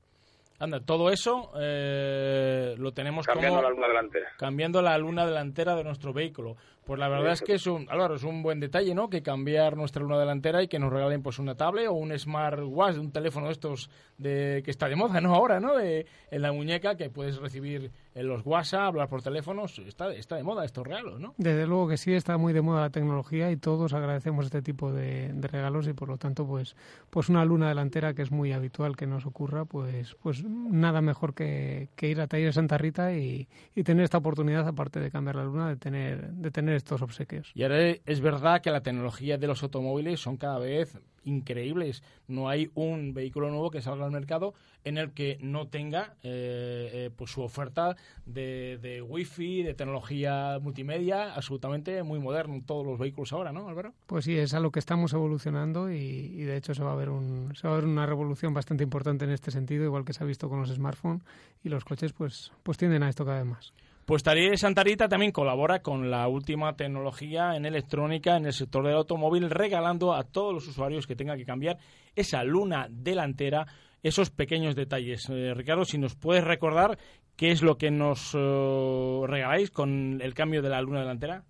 Anda, 0.61 0.81
todo 0.81 1.11
eso 1.11 1.53
eh, 1.61 2.75
lo 2.79 2.93
tenemos 2.93 3.27
cambiando 3.27 3.63
la 3.63 3.71
luna 3.71 3.87
delantera. 3.87 4.29
Cambiando 4.39 4.83
la 4.83 4.99
luna 4.99 5.25
delantera 5.25 5.77
de 5.77 5.85
nuestro 5.85 6.13
vehículo. 6.13 6.57
Pues 6.89 6.99
la 6.99 7.09
verdad 7.11 7.35
es 7.35 7.43
que 7.43 7.53
es 7.53 7.67
un, 7.67 7.87
Álvaro, 7.91 8.15
es 8.15 8.23
un 8.23 8.43
buen 8.43 8.61
detalle, 8.61 8.95
¿no? 8.95 9.11
Que 9.11 9.23
cambiar 9.23 9.77
nuestra 9.77 10.01
luna 10.01 10.19
delantera 10.19 10.63
y 10.63 10.69
que 10.69 10.79
nos 10.79 10.91
regalen 10.91 11.23
pues 11.23 11.39
una 11.39 11.55
tablet 11.55 11.87
o 11.87 11.93
un 11.93 12.19
smartwatch, 12.19 12.97
un 12.97 13.13
teléfono 13.13 13.49
de 13.49 13.53
estos 13.53 13.91
de 14.17 14.63
que 14.65 14.71
está 14.71 14.89
de 14.89 14.97
moda, 14.97 15.21
¿no? 15.21 15.35
Ahora, 15.35 15.61
¿no? 15.61 15.77
De, 15.77 16.07
en 16.31 16.41
la 16.41 16.51
muñeca 16.51 16.97
que 16.97 17.11
puedes 17.11 17.37
recibir 17.37 17.93
en 18.15 18.27
los 18.27 18.41
WhatsApp, 18.47 18.87
hablar 18.87 19.11
por 19.11 19.21
teléfonos, 19.21 19.79
está, 19.81 20.15
está 20.15 20.37
de 20.37 20.45
moda 20.45 20.65
estos 20.65 20.87
regalos, 20.87 21.21
¿no? 21.21 21.35
Desde 21.37 21.67
luego 21.67 21.89
que 21.89 21.99
sí, 21.99 22.15
está 22.15 22.39
muy 22.39 22.55
de 22.55 22.63
moda 22.63 22.81
la 22.81 22.91
tecnología 22.91 23.51
y 23.51 23.59
todos 23.59 23.93
agradecemos 23.93 24.47
este 24.47 24.63
tipo 24.63 24.91
de, 24.91 25.31
regalos 25.43 25.87
y 25.89 25.93
por 25.93 26.09
lo 26.09 26.17
tanto, 26.17 26.47
pues, 26.47 26.75
pues 27.11 27.29
una 27.29 27.45
luna 27.45 27.69
delantera 27.69 28.15
que 28.15 28.23
es 28.23 28.31
muy 28.31 28.53
habitual 28.53 28.97
que 28.97 29.07
nos 29.07 29.27
ocurra, 29.27 29.67
pues, 29.67 30.17
pues 30.23 30.43
nada 30.43 31.03
mejor 31.03 31.35
que, 31.35 31.91
ir 32.01 32.21
a 32.23 32.27
Taller 32.27 32.55
Santa 32.55 32.79
Rita 32.79 33.13
y, 33.13 33.47
y 33.75 33.83
tener 33.83 34.05
esta 34.05 34.17
oportunidad, 34.17 34.67
aparte 34.67 35.01
de 35.01 35.11
cambiar 35.11 35.37
la 35.37 35.45
luna, 35.45 35.69
de 35.69 35.77
tener, 35.77 36.31
de 36.31 36.51
tener 36.51 36.78
estos 36.79 37.03
obsequios. 37.03 37.53
Y 37.55 37.63
ahora 37.63 37.91
es 38.05 38.21
verdad 38.21 38.61
que 38.63 38.71
la 38.71 38.83
tecnología 38.83 39.39
de 39.39 39.47
los 39.47 39.63
automóviles 39.63 40.21
son 40.21 40.37
cada 40.37 40.59
vez 40.59 40.99
increíbles. 41.25 42.03
No 42.27 42.49
hay 42.49 42.71
un 42.75 43.15
vehículo 43.15 43.51
nuevo 43.51 43.71
que 43.71 43.83
salga 43.83 44.05
al 44.05 44.11
mercado 44.11 44.55
en 44.85 44.99
el 44.99 45.13
que 45.13 45.39
no 45.41 45.69
tenga 45.69 46.15
eh, 46.23 46.91
eh, 46.93 47.11
pues 47.15 47.31
su 47.31 47.43
oferta 47.43 47.97
de, 48.25 48.79
de 48.81 49.03
wifi, 49.03 49.63
de 49.63 49.75
tecnología 49.75 50.59
multimedia, 50.61 51.35
absolutamente 51.35 52.03
muy 52.03 52.19
moderno 52.19 52.63
todos 52.65 52.87
los 52.87 52.99
vehículos 52.99 53.33
ahora, 53.33 53.53
¿no, 53.53 53.69
Álvaro? 53.69 53.93
Pues 54.07 54.25
sí, 54.25 54.37
es 54.37 54.55
a 54.55 54.61
lo 54.61 54.71
que 54.71 54.79
estamos 54.79 55.13
evolucionando 55.13 55.91
y, 55.91 56.45
de 56.45 56.57
hecho 56.57 56.75
se 56.75 56.83
va 56.83 56.93
a 56.93 56.97
ver 56.97 57.11
un, 57.11 57.55
se 57.55 57.67
va 57.69 57.75
a 57.75 57.77
ver 57.77 57.85
una 57.85 58.07
revolución 58.07 58.55
bastante 58.55 58.85
importante 58.85 59.25
en 59.25 59.31
este 59.31 59.51
sentido, 59.51 59.85
igual 59.85 60.05
que 60.05 60.13
se 60.13 60.25
ha 60.25 60.27
visto 60.27 60.49
con 60.49 60.61
los 60.61 60.71
smartphones 60.71 61.23
y 61.63 61.69
los 61.69 61.85
coches, 61.85 62.13
pues, 62.13 62.53
pues 62.63 62.79
tienden 62.79 63.03
a 63.03 63.09
esto 63.09 63.25
cada 63.25 63.39
vez 63.39 63.47
más. 63.47 63.73
Pues 64.09 64.23
Santa 64.23 64.57
Santarita 64.57 65.07
también 65.07 65.33
colabora 65.33 65.83
con 65.83 66.11
la 66.11 66.29
última 66.29 66.75
tecnología 66.77 67.55
en 67.57 67.67
electrónica 67.67 68.39
en 68.39 68.47
el 68.47 68.55
sector 68.55 68.83
del 68.83 68.95
automóvil, 68.97 69.51
regalando 69.51 70.15
a 70.15 70.25
todos 70.25 70.55
los 70.55 70.67
usuarios 70.67 71.07
que 71.07 71.15
tengan 71.15 71.37
que 71.37 71.45
cambiar 71.45 71.77
esa 72.17 72.43
luna 72.43 72.87
delantera 72.89 73.67
esos 74.03 74.31
pequeños 74.31 74.75
detalles. 74.75 75.29
Eh, 75.29 75.53
Ricardo, 75.55 75.85
si 75.85 75.99
nos 75.99 76.17
puedes 76.17 76.43
recordar 76.43 76.97
qué 77.37 77.51
es 77.51 77.61
lo 77.61 77.77
que 77.77 77.91
nos 77.91 78.35
eh, 78.35 79.27
regaláis 79.27 79.71
con 79.71 80.23
el 80.23 80.33
cambio 80.33 80.63
de 80.63 80.71
la 80.71 80.81
luna 80.81 81.01
delantera. 81.01 81.43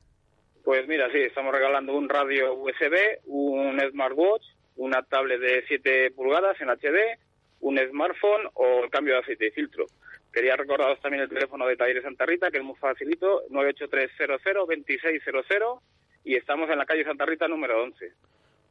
Pues 0.64 0.84
mira, 0.88 1.08
sí, 1.12 1.18
estamos 1.18 1.54
regalando 1.54 1.96
un 1.96 2.08
radio 2.08 2.54
USB, 2.54 3.20
un 3.26 3.78
smartwatch, 3.92 4.42
una 4.74 5.04
tablet 5.04 5.38
de 5.38 5.62
7 5.68 6.10
pulgadas 6.10 6.60
en 6.60 6.70
HD, 6.70 7.20
un 7.60 7.78
smartphone 7.78 8.50
o 8.54 8.82
el 8.82 8.90
cambio 8.90 9.14
de 9.14 9.20
aceite 9.20 9.46
y 9.46 9.50
filtro. 9.52 9.86
Quería 10.38 10.54
recordaros 10.54 11.00
también 11.00 11.24
el 11.24 11.28
teléfono 11.28 11.66
de 11.66 11.74
Talleres 11.74 12.04
Santa 12.04 12.24
Rita, 12.24 12.48
que 12.48 12.58
es 12.58 12.62
muy 12.62 12.76
facilito, 12.76 13.42
983002600 13.50 15.80
y 16.22 16.36
estamos 16.36 16.70
en 16.70 16.78
la 16.78 16.86
calle 16.86 17.02
Santa 17.02 17.26
Rita 17.26 17.48
número 17.48 17.82
11. 17.82 18.12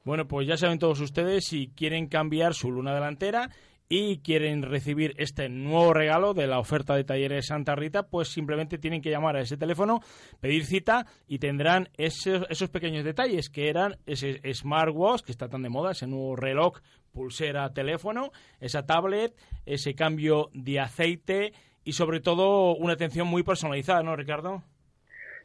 Bueno, 0.06 0.26
pues 0.30 0.48
ya 0.48 0.56
saben 0.56 0.80
todos 0.80 1.02
ustedes 1.02 1.46
si 1.46 1.68
quieren 1.76 2.08
cambiar 2.08 2.54
su 2.54 2.72
luna 2.72 2.94
delantera 2.94 3.50
y 3.90 4.20
quieren 4.20 4.64
recibir 4.64 5.14
este 5.18 5.50
nuevo 5.50 5.94
regalo 5.94 6.34
de 6.34 6.48
la 6.48 6.60
oferta 6.60 6.96
de 6.96 7.04
Talleres 7.04 7.48
Santa 7.48 7.76
Rita, 7.76 8.04
pues 8.04 8.30
simplemente 8.30 8.78
tienen 8.78 9.02
que 9.02 9.10
llamar 9.10 9.36
a 9.38 9.42
ese 9.42 9.58
teléfono, 9.58 10.02
pedir 10.40 10.66
cita 10.66 11.06
y 11.28 11.40
tendrán 11.40 11.90
esos, 11.98 12.46
esos 12.50 12.70
pequeños 12.70 13.06
detalles 13.06 13.50
que 13.50 13.70
eran 13.70 13.98
ese 14.06 14.42
smartwatch 14.54 15.22
que 15.22 15.32
está 15.32 15.48
tan 15.48 15.62
de 15.62 15.70
moda, 15.70 15.92
ese 15.92 16.08
nuevo 16.08 16.36
reloj 16.36 16.80
pulsera 17.12 17.74
teléfono, 17.74 18.32
esa 18.60 18.86
tablet, 18.86 19.36
ese 19.66 19.96
cambio 19.96 20.50
de 20.54 20.80
aceite 20.80 21.54
y 21.84 21.94
sobre 21.94 22.20
todo 22.20 22.76
una 22.76 22.94
atención 22.94 23.28
muy 23.28 23.44
personalizada, 23.44 24.04
¿no, 24.04 24.16
Ricardo? 24.16 24.64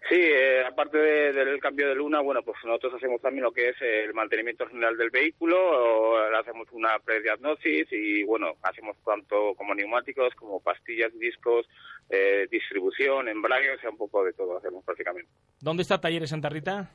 Sí, 0.08 0.16
eh, 0.18 0.64
aparte 0.66 0.98
del 0.98 1.60
cambio 1.60 1.88
de 1.88 1.94
luna, 1.94 2.20
bueno, 2.20 2.42
pues 2.42 2.56
nosotros 2.64 2.94
hacemos 2.94 3.20
también 3.20 3.44
lo 3.44 3.52
que 3.52 3.68
es 3.68 3.76
el 3.80 4.12
mantenimiento 4.12 4.66
general 4.66 4.96
del 4.96 5.10
vehículo, 5.10 5.56
o 5.56 6.16
hacemos 6.36 6.66
una 6.72 6.98
prediagnosis 6.98 7.86
y, 7.92 8.24
bueno, 8.24 8.54
hacemos 8.62 8.96
tanto 9.04 9.54
como 9.54 9.74
neumáticos, 9.74 10.34
como 10.34 10.60
pastillas, 10.60 11.16
discos, 11.18 11.68
eh, 12.10 12.48
distribución, 12.50 13.28
embrague, 13.28 13.70
o 13.70 13.78
sea, 13.78 13.90
un 13.90 13.96
poco 13.96 14.24
de 14.24 14.32
todo 14.32 14.58
hacemos 14.58 14.84
prácticamente. 14.84 15.30
¿Dónde 15.60 15.82
está 15.82 16.00
Talleres 16.00 16.30
Santa 16.30 16.48
Rita? 16.48 16.90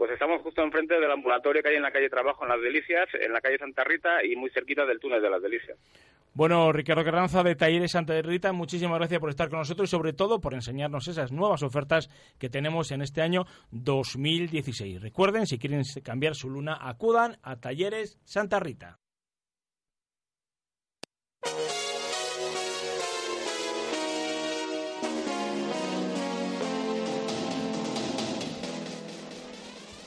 Pues 0.00 0.12
estamos 0.12 0.40
justo 0.40 0.62
enfrente 0.62 0.98
del 0.98 1.10
ambulatorio 1.10 1.62
que 1.62 1.68
hay 1.68 1.76
en 1.76 1.82
la 1.82 1.90
calle 1.90 2.08
Trabajo 2.08 2.42
en 2.44 2.48
Las 2.48 2.62
Delicias, 2.62 3.06
en 3.12 3.34
la 3.34 3.40
calle 3.42 3.58
Santa 3.58 3.84
Rita 3.84 4.24
y 4.24 4.34
muy 4.34 4.48
cerquita 4.48 4.86
del 4.86 4.98
túnel 4.98 5.20
de 5.20 5.28
Las 5.28 5.42
Delicias. 5.42 5.76
Bueno, 6.32 6.72
Ricardo 6.72 7.04
Carranza 7.04 7.42
de 7.42 7.54
Talleres 7.54 7.92
Santa 7.92 8.18
Rita, 8.22 8.50
muchísimas 8.54 8.96
gracias 8.96 9.20
por 9.20 9.28
estar 9.28 9.50
con 9.50 9.58
nosotros 9.58 9.90
y 9.90 9.90
sobre 9.90 10.14
todo 10.14 10.40
por 10.40 10.54
enseñarnos 10.54 11.06
esas 11.06 11.32
nuevas 11.32 11.62
ofertas 11.62 12.08
que 12.38 12.48
tenemos 12.48 12.92
en 12.92 13.02
este 13.02 13.20
año 13.20 13.44
2016. 13.72 15.02
Recuerden, 15.02 15.46
si 15.46 15.58
quieren 15.58 15.82
cambiar 16.02 16.34
su 16.34 16.48
luna, 16.48 16.78
acudan 16.80 17.36
a 17.42 17.60
Talleres 17.60 18.18
Santa 18.24 18.58
Rita. 18.58 19.00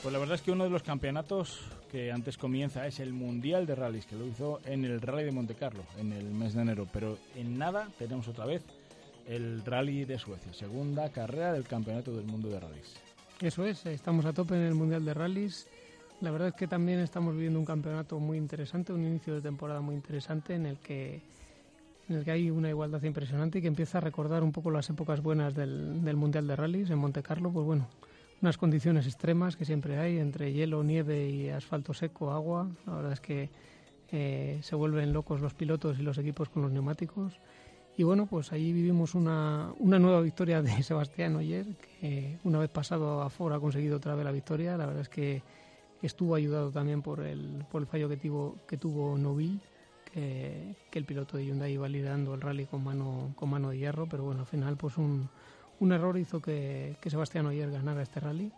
Pues 0.03 0.11
la 0.11 0.19
verdad 0.19 0.35
es 0.35 0.41
que 0.41 0.51
uno 0.51 0.65
de 0.65 0.69
los 0.69 0.83
campeonatos 0.83 1.61
que 1.89 2.11
antes 2.11 2.37
comienza 2.37 2.85
es 2.85 2.99
el 2.99 3.13
Mundial 3.13 3.65
de 3.65 3.73
Rallys, 3.73 4.05
que 4.05 4.17
lo 4.17 4.27
hizo 4.27 4.59
en 4.65 4.83
el 4.83 4.99
Rally 4.99 5.23
de 5.23 5.31
Monte 5.31 5.55
Carlo 5.55 5.81
en 5.97 6.11
el 6.11 6.25
mes 6.25 6.53
de 6.53 6.61
enero. 6.61 6.89
Pero 6.91 7.17
en 7.37 7.57
nada 7.57 7.87
tenemos 7.97 8.27
otra 8.27 8.45
vez 8.45 8.65
el 9.25 9.63
Rally 9.63 10.03
de 10.03 10.19
Suecia, 10.19 10.53
segunda 10.53 11.09
carrera 11.09 11.53
del 11.53 11.63
Campeonato 11.63 12.11
del 12.11 12.25
Mundo 12.25 12.49
de 12.49 12.59
Rallys. 12.59 12.95
Eso 13.39 13.65
es, 13.65 13.85
estamos 13.85 14.25
a 14.25 14.33
tope 14.33 14.55
en 14.55 14.63
el 14.63 14.73
Mundial 14.73 15.05
de 15.05 15.13
Rallys. 15.13 15.67
La 16.19 16.31
verdad 16.31 16.49
es 16.49 16.55
que 16.55 16.67
también 16.67 16.99
estamos 16.99 17.33
viviendo 17.33 17.57
un 17.57 17.65
campeonato 17.65 18.19
muy 18.19 18.37
interesante, 18.37 18.91
un 18.91 19.05
inicio 19.05 19.35
de 19.35 19.41
temporada 19.41 19.79
muy 19.79 19.95
interesante 19.95 20.53
en 20.53 20.65
el 20.65 20.79
que 20.79 21.21
en 22.09 22.17
el 22.17 22.25
que 22.25 22.31
hay 22.31 22.49
una 22.49 22.67
igualdad 22.67 23.01
impresionante 23.03 23.59
y 23.59 23.61
que 23.61 23.69
empieza 23.69 23.99
a 23.99 24.01
recordar 24.01 24.43
un 24.43 24.51
poco 24.51 24.69
las 24.69 24.89
épocas 24.89 25.23
buenas 25.23 25.55
del, 25.55 26.03
del 26.03 26.17
Mundial 26.17 26.45
de 26.45 26.57
Rallys 26.57 26.89
en 26.89 26.97
Monte 26.97 27.23
Carlo. 27.23 27.49
Pues 27.53 27.65
bueno, 27.65 27.87
unas 28.41 28.57
condiciones 28.57 29.05
extremas 29.05 29.55
que 29.55 29.65
siempre 29.65 29.97
hay 29.97 30.19
entre 30.19 30.51
hielo, 30.51 30.83
nieve 30.83 31.29
y 31.29 31.49
asfalto 31.49 31.93
seco, 31.93 32.31
agua. 32.31 32.67
La 32.85 32.95
verdad 32.95 33.13
es 33.13 33.21
que 33.21 33.49
eh, 34.11 34.59
se 34.61 34.75
vuelven 34.75 35.13
locos 35.13 35.41
los 35.41 35.53
pilotos 35.53 35.97
y 35.99 36.03
los 36.03 36.17
equipos 36.17 36.49
con 36.49 36.61
los 36.61 36.71
neumáticos. 36.71 37.39
Y 37.95 38.03
bueno, 38.03 38.25
pues 38.25 38.51
ahí 38.51 38.73
vivimos 38.73 39.15
una, 39.15 39.71
una 39.79 39.99
nueva 39.99 40.21
victoria 40.21 40.61
de 40.61 40.71
Sebastián 40.83 41.35
Oyer, 41.35 41.65
que 42.01 42.37
una 42.43 42.59
vez 42.59 42.69
pasado 42.69 43.21
a 43.21 43.29
Ford 43.29 43.53
ha 43.53 43.59
conseguido 43.59 43.97
otra 43.97 44.15
vez 44.15 44.25
la 44.25 44.31
victoria. 44.31 44.77
La 44.77 44.85
verdad 44.85 45.01
es 45.01 45.09
que 45.09 45.41
estuvo 46.01 46.35
ayudado 46.35 46.69
también 46.71 47.01
por 47.01 47.21
el, 47.21 47.65
por 47.71 47.81
el 47.81 47.87
fallo 47.87 48.09
que 48.09 48.17
tuvo, 48.17 48.57
que 48.67 48.77
tuvo 48.77 49.17
Novil, 49.17 49.61
que, 50.11 50.75
que 50.91 50.99
el 50.99 51.05
piloto 51.05 51.37
de 51.37 51.45
Hyundai 51.45 51.73
iba 51.73 51.87
liderando 51.87 52.33
el 52.33 52.41
rally 52.41 52.65
con 52.65 52.83
mano, 52.83 53.33
con 53.35 53.49
mano 53.49 53.69
de 53.69 53.77
hierro, 53.77 54.07
pero 54.09 54.23
bueno, 54.23 54.41
al 54.41 54.47
final 54.47 54.75
pues 54.75 54.97
un, 54.97 55.29
un 55.79 55.91
error 55.91 56.17
hizo 56.17 56.41
que, 56.41 56.97
Sebastián 57.05 57.45
Oyer 57.45 57.71
ganara 57.71 58.01
este 58.01 58.19
rally. 58.19 58.51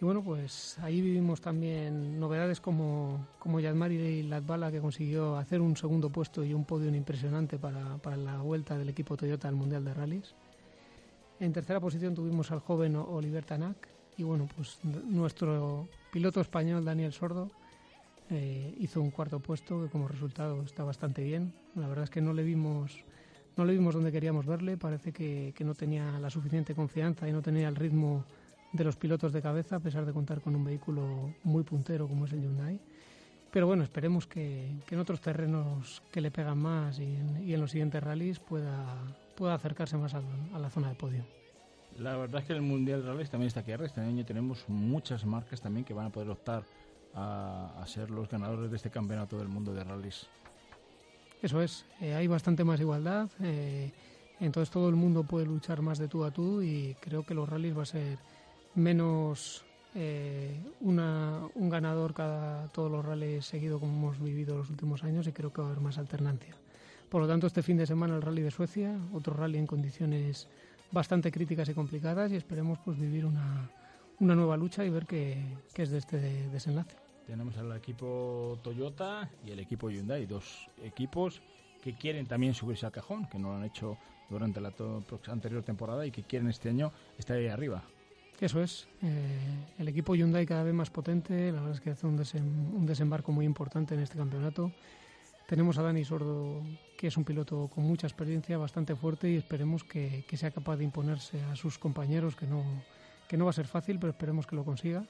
Y 0.00 0.04
bueno, 0.04 0.22
pues 0.22 0.78
ahí 0.80 1.00
vivimos 1.00 1.40
también 1.40 2.18
novedades 2.18 2.60
como, 2.60 3.26
como 3.38 3.60
Yadmari 3.60 4.24
Latvala, 4.24 4.72
que 4.72 4.80
consiguió 4.80 5.36
hacer 5.36 5.60
un 5.60 5.76
segundo 5.76 6.10
puesto 6.10 6.44
y 6.44 6.52
un 6.52 6.64
podio 6.64 6.92
impresionante 6.94 7.58
para, 7.58 7.98
para 7.98 8.16
la 8.16 8.38
vuelta 8.38 8.76
del 8.76 8.88
equipo 8.88 9.16
Toyota 9.16 9.48
al 9.48 9.54
Mundial 9.54 9.84
de 9.84 9.94
Rallys. 9.94 10.34
En 11.40 11.52
tercera 11.52 11.80
posición 11.80 12.14
tuvimos 12.14 12.50
al 12.50 12.60
joven 12.60 12.96
Oliver 12.96 13.44
Tanak 13.44 13.88
y 14.16 14.22
bueno, 14.22 14.48
pues 14.54 14.78
nuestro 14.84 15.88
piloto 16.12 16.40
español 16.40 16.84
Daniel 16.84 17.12
Sordo 17.12 17.50
eh, 18.30 18.74
hizo 18.78 19.00
un 19.00 19.10
cuarto 19.10 19.40
puesto 19.40 19.82
que 19.82 19.90
como 19.90 20.08
resultado 20.08 20.62
está 20.62 20.84
bastante 20.84 21.22
bien. 21.22 21.52
La 21.74 21.88
verdad 21.88 22.04
es 22.04 22.10
que 22.10 22.20
no 22.20 22.32
le 22.32 22.42
vimos 22.42 23.04
no 23.56 23.64
le 23.64 23.72
vimos 23.72 23.94
donde 23.94 24.12
queríamos 24.12 24.46
verle, 24.46 24.76
parece 24.76 25.12
que, 25.12 25.54
no 25.60 25.74
tenía 25.74 26.18
la 26.18 26.30
suficiente 26.30 26.74
confianza 26.74 27.28
y 27.28 27.32
no 27.32 27.42
tenía 27.42 27.68
el 27.68 27.76
ritmo 27.76 28.24
de 28.72 28.84
los 28.84 28.96
pilotos 28.96 29.32
de 29.32 29.40
cabeza, 29.40 29.76
a 29.76 29.80
pesar 29.80 30.04
de 30.04 30.12
contar 30.12 30.40
con 30.40 30.56
un 30.56 30.64
vehículo 30.64 31.32
muy 31.44 31.62
puntero 31.62 32.08
como 32.08 32.26
es 32.26 32.32
el 32.32 32.42
Hyundai. 32.42 32.80
Pero 33.52 33.68
bueno, 33.68 33.84
esperemos 33.84 34.26
que, 34.26 34.68
en 34.90 34.98
otros 34.98 35.20
terrenos 35.20 36.02
que 36.10 36.20
le 36.20 36.32
pegan 36.32 36.58
más 36.58 36.98
y 36.98 37.04
en, 37.04 37.60
los 37.60 37.70
siguientes 37.70 38.02
rallies 38.02 38.40
pueda, 38.40 38.96
pueda 39.36 39.54
acercarse 39.54 39.96
más 39.96 40.14
a, 40.14 40.22
la 40.58 40.70
zona 40.70 40.88
de 40.88 40.96
podio. 40.96 41.24
La 42.00 42.16
verdad 42.16 42.40
es 42.40 42.48
que 42.48 42.52
el 42.52 42.62
Mundial 42.62 43.02
de 43.02 43.12
Rallys 43.12 43.30
también 43.30 43.46
está 43.46 43.60
aquí 43.60 43.70
arriba. 43.70 43.86
Este 43.86 44.00
año 44.00 44.24
tenemos 44.24 44.64
muchas 44.68 45.24
marcas 45.24 45.60
también 45.60 45.84
que 45.84 45.94
van 45.94 46.06
a 46.06 46.10
poder 46.10 46.30
optar 46.30 46.64
a, 47.14 47.84
ser 47.86 48.10
los 48.10 48.28
ganadores 48.28 48.70
de 48.70 48.76
este 48.76 48.90
campeonato 48.90 49.38
del 49.38 49.46
mundo 49.46 49.72
de 49.72 49.84
rallies. 49.84 50.26
Eso 51.44 51.60
es, 51.60 51.84
eh, 52.00 52.14
hay 52.14 52.26
bastante 52.26 52.64
más 52.64 52.80
igualdad. 52.80 53.28
Eh, 53.42 53.92
entonces 54.40 54.72
todo 54.72 54.88
el 54.88 54.94
mundo 54.94 55.24
puede 55.24 55.44
luchar 55.44 55.82
más 55.82 55.98
de 55.98 56.08
tú 56.08 56.24
a 56.24 56.30
tú 56.30 56.62
y 56.62 56.96
creo 57.00 57.26
que 57.26 57.34
los 57.34 57.46
rallies 57.46 57.76
va 57.76 57.82
a 57.82 57.84
ser 57.84 58.16
menos 58.74 59.62
eh, 59.94 60.58
un 60.80 61.68
ganador 61.68 62.14
cada 62.14 62.66
todos 62.68 62.90
los 62.90 63.04
rallies 63.04 63.44
seguido 63.44 63.78
como 63.78 63.92
hemos 63.92 64.18
vivido 64.18 64.56
los 64.56 64.70
últimos 64.70 65.04
años 65.04 65.26
y 65.26 65.32
creo 65.32 65.52
que 65.52 65.60
va 65.60 65.66
a 65.66 65.70
haber 65.72 65.82
más 65.82 65.98
alternancia. 65.98 66.56
Por 67.10 67.20
lo 67.20 67.28
tanto, 67.28 67.46
este 67.46 67.62
fin 67.62 67.76
de 67.76 67.86
semana 67.86 68.16
el 68.16 68.22
rally 68.22 68.40
de 68.40 68.50
Suecia, 68.50 68.96
otro 69.12 69.34
rally 69.34 69.58
en 69.58 69.66
condiciones 69.66 70.48
bastante 70.92 71.30
críticas 71.30 71.68
y 71.68 71.74
complicadas 71.74 72.32
y 72.32 72.36
esperemos 72.36 72.78
pues 72.82 72.98
vivir 72.98 73.26
una, 73.26 73.68
una 74.18 74.34
nueva 74.34 74.56
lucha 74.56 74.82
y 74.82 74.88
ver 74.88 75.04
qué, 75.04 75.44
qué 75.74 75.82
es 75.82 75.90
de 75.90 75.98
este 75.98 76.48
desenlace. 76.48 77.03
Tenemos 77.26 77.56
al 77.56 77.74
equipo 77.76 78.58
Toyota 78.62 79.30
y 79.46 79.50
el 79.50 79.58
equipo 79.60 79.90
Hyundai, 79.90 80.26
dos 80.26 80.68
equipos 80.82 81.40
que 81.82 81.94
quieren 81.94 82.26
también 82.26 82.54
subirse 82.54 82.86
al 82.86 82.92
cajón, 82.92 83.26
que 83.26 83.38
no 83.38 83.50
lo 83.50 83.56
han 83.56 83.64
hecho 83.64 83.98
durante 84.30 84.60
la 84.60 84.72
anterior 85.28 85.62
temporada 85.62 86.06
y 86.06 86.10
que 86.10 86.22
quieren 86.22 86.48
este 86.48 86.68
año 86.68 86.92
estar 87.18 87.36
ahí 87.36 87.48
arriba. 87.48 87.82
Eso 88.40 88.62
es. 88.62 88.88
Eh, 89.02 89.38
el 89.78 89.88
equipo 89.88 90.14
Hyundai 90.14 90.44
cada 90.44 90.64
vez 90.64 90.74
más 90.74 90.90
potente, 90.90 91.52
la 91.52 91.60
verdad 91.60 91.76
es 91.76 91.80
que 91.80 91.90
hace 91.90 92.06
un, 92.06 92.20
un 92.74 92.86
desembarco 92.86 93.32
muy 93.32 93.46
importante 93.46 93.94
en 93.94 94.00
este 94.00 94.16
campeonato. 94.16 94.72
Tenemos 95.46 95.76
a 95.76 95.82
Dani 95.82 96.04
Sordo, 96.04 96.62
que 96.96 97.08
es 97.08 97.16
un 97.18 97.24
piloto 97.24 97.68
con 97.68 97.84
mucha 97.84 98.06
experiencia, 98.06 98.56
bastante 98.56 98.96
fuerte 98.96 99.30
y 99.30 99.36
esperemos 99.36 99.84
que, 99.84 100.24
sea 100.36 100.50
capaz 100.50 100.76
de 100.76 100.84
imponerse 100.84 101.42
a 101.44 101.54
sus 101.54 101.78
compañeros, 101.78 102.34
que 102.34 102.46
no, 102.46 102.64
que 103.28 103.36
no 103.36 103.44
va 103.44 103.50
a 103.50 103.54
ser 103.54 103.66
fácil, 103.66 103.98
pero 103.98 104.12
esperemos 104.12 104.46
que 104.46 104.56
lo 104.56 104.64
consiga. 104.64 105.04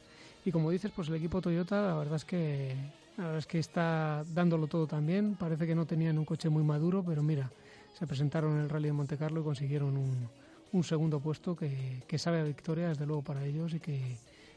Y 0.45 0.53
como 0.53 0.71
dices, 0.71 0.93
pues 0.95 1.09
el 1.09 1.15
equipo 1.15 1.41
Toyota, 1.41 1.87
la 1.87 1.95
verdad 1.95 2.17
es 2.17 2.25
que, 2.25 2.75
la 3.17 3.25
verdad 3.25 3.39
es 3.39 3.47
que 3.47 3.59
está 3.59 4.25
dándolo 4.35 4.67
todo 4.67 4.87
también. 4.87 5.37
Parece 5.37 5.67
que 5.67 5.75
no 5.75 5.87
tenían 5.87 6.19
un 6.19 6.25
coche 6.25 6.49
muy 6.49 6.63
maduro, 6.63 7.03
pero 7.03 7.23
mira, 7.23 7.51
se 7.99 8.07
presentaron 8.07 8.53
en 8.53 8.61
el 8.61 8.69
Rally 8.69 8.89
de 8.89 8.93
Monte 8.93 9.17
Carlo 9.17 9.41
y 9.41 9.45
consiguieron 9.45 9.97
un, 9.97 10.29
un 10.75 10.83
segundo 10.83 11.21
puesto 11.21 11.55
que, 11.57 12.19
sabe 12.19 12.41
a 12.41 12.45
victoria, 12.45 12.89
desde 12.89 13.07
luego, 13.07 13.23
para 13.23 13.45
ellos 13.45 13.73
y 13.75 13.81
que, 13.81 14.17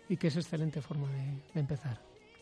es 0.09 0.35
excelente 0.35 0.81
forma 0.81 1.07
de 1.53 1.59
empezar. 1.59 1.99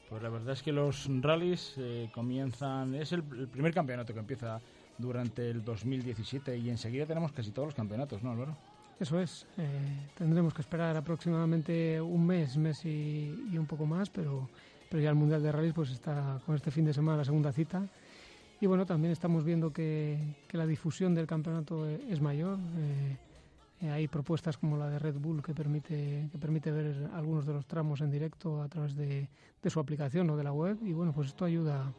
Pues 0.10 0.24
la 0.24 0.30
verdad 0.30 0.54
es 0.54 0.64
que 0.64 0.72
los 0.72 1.10
rallies 1.22 1.74
eh, 1.78 2.10
comienzan, 2.14 2.96
es 2.96 3.12
el, 3.12 3.24
primer 3.24 3.74
campeonato 3.74 4.14
que 4.14 4.20
empieza 4.20 4.62
durante 4.98 5.50
el 5.50 5.64
2017 5.64 6.58
y 6.58 6.70
enseguida 6.70 7.06
tenemos 7.06 7.34
casi 7.34 7.52
todos 7.52 7.68
los 7.68 7.76
campeonatos, 7.76 8.24
¿no, 8.24 8.32
Álvaro? 8.32 8.56
Eso 9.00 9.20
es, 9.20 9.46
eh, 9.58 10.08
tendremos 10.18 10.54
que 10.54 10.62
esperar 10.62 10.96
aproximadamente 10.96 12.00
un 12.00 12.26
mes, 12.26 12.56
mes 12.56 12.86
y, 12.86 13.58
un 13.58 13.66
poco 13.66 13.86
más, 13.86 14.10
pero, 14.10 14.48
pero 14.90 15.04
ya 15.04 15.10
el 15.10 15.16
Mundial 15.16 15.44
de 15.44 15.52
Rallys 15.52 15.74
pues 15.74 15.92
está 15.92 16.40
con 16.46 16.56
este 16.56 16.72
fin 16.72 16.86
de 16.86 16.94
semana 16.94 17.18
la 17.18 17.26
segunda 17.26 17.52
cita. 17.52 17.86
Y 18.62 18.68
bueno, 18.68 18.86
también 18.86 19.12
estamos 19.12 19.44
viendo 19.44 19.74
que, 19.74 20.18
la 20.52 20.66
difusión 20.66 21.14
del 21.14 21.28
campeonato 21.28 21.86
es 21.90 22.22
mayor. 22.22 22.58
Eh, 22.78 23.18
eh, 23.82 23.90
hay 23.90 24.08
propuestas 24.08 24.58
como 24.58 24.78
la 24.78 24.90
de 24.90 24.98
Red 24.98 25.16
Bull 25.16 25.44
que 25.44 25.54
permite, 25.54 26.30
que 26.32 26.38
permite 26.38 26.72
ver 26.72 27.10
algunos 27.14 27.46
de 27.46 27.52
los 27.52 27.66
tramos 27.66 28.00
en 28.00 28.10
directo 28.10 28.62
a 28.62 28.70
través 28.70 28.96
de, 28.96 29.28
de 29.62 29.70
su 29.70 29.82
aplicación 29.82 30.30
o 30.30 30.38
de 30.38 30.44
la 30.46 30.54
web 30.54 30.78
y 30.82 30.94
bueno, 30.94 31.12
pues 31.12 31.28
esto 31.28 31.44
ayuda, 31.44 31.92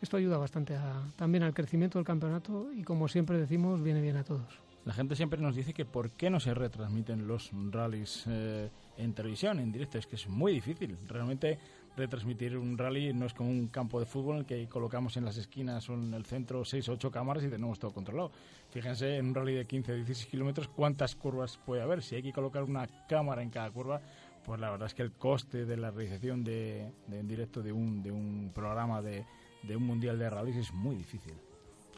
esto 0.00 0.16
ayuda 0.16 0.38
bastante 0.38 0.74
a, 0.74 1.04
también 1.14 1.44
al 1.44 1.54
crecimiento 1.54 2.00
del 2.00 2.04
campeonato 2.04 2.72
y 2.72 2.82
como 2.82 3.06
siempre 3.06 3.38
decimos, 3.38 3.80
viene 3.80 4.00
bien 4.00 4.16
a 4.16 4.24
todos. 4.24 4.71
La 4.84 4.92
gente 4.92 5.14
siempre 5.14 5.40
nos 5.40 5.54
dice 5.54 5.72
que 5.72 5.84
por 5.84 6.10
qué 6.10 6.28
no 6.28 6.40
se 6.40 6.54
retransmiten 6.54 7.28
los 7.28 7.50
rallies 7.70 8.24
eh, 8.26 8.68
en 8.96 9.14
televisión, 9.14 9.60
en 9.60 9.70
directo. 9.70 9.96
Es 9.96 10.08
que 10.08 10.16
es 10.16 10.28
muy 10.28 10.52
difícil. 10.52 10.98
Realmente 11.06 11.58
retransmitir 11.96 12.56
un 12.58 12.76
rally 12.76 13.12
no 13.12 13.26
es 13.26 13.34
como 13.34 13.50
un 13.50 13.68
campo 13.68 14.00
de 14.00 14.06
fútbol 14.06 14.34
en 14.34 14.40
el 14.40 14.46
que 14.46 14.68
colocamos 14.68 15.16
en 15.16 15.24
las 15.24 15.36
esquinas 15.36 15.88
o 15.88 15.94
en 15.94 16.12
el 16.14 16.24
centro 16.24 16.64
6 16.64 16.88
o 16.88 16.92
8 16.94 17.10
cámaras 17.12 17.44
y 17.44 17.48
tenemos 17.48 17.78
todo 17.78 17.92
controlado. 17.92 18.32
Fíjense 18.70 19.18
en 19.18 19.26
un 19.26 19.34
rally 19.36 19.54
de 19.54 19.66
15 19.66 19.92
o 19.92 19.94
16 19.96 20.26
kilómetros 20.26 20.66
cuántas 20.66 21.14
curvas 21.14 21.58
puede 21.64 21.82
haber. 21.82 22.02
Si 22.02 22.16
hay 22.16 22.22
que 22.24 22.32
colocar 22.32 22.64
una 22.64 22.88
cámara 23.08 23.42
en 23.42 23.50
cada 23.50 23.70
curva, 23.70 24.00
pues 24.44 24.58
la 24.58 24.70
verdad 24.70 24.86
es 24.86 24.94
que 24.94 25.02
el 25.02 25.12
coste 25.12 25.64
de 25.64 25.76
la 25.76 25.92
realización 25.92 26.42
de, 26.42 26.90
en 27.08 27.28
directo 27.28 27.62
de 27.62 27.70
un, 27.70 28.02
de 28.02 28.10
un 28.10 28.50
programa 28.52 29.00
de, 29.00 29.24
de 29.62 29.76
un 29.76 29.84
mundial 29.84 30.18
de 30.18 30.28
rallies 30.28 30.56
es 30.56 30.72
muy 30.72 30.96
difícil. 30.96 31.34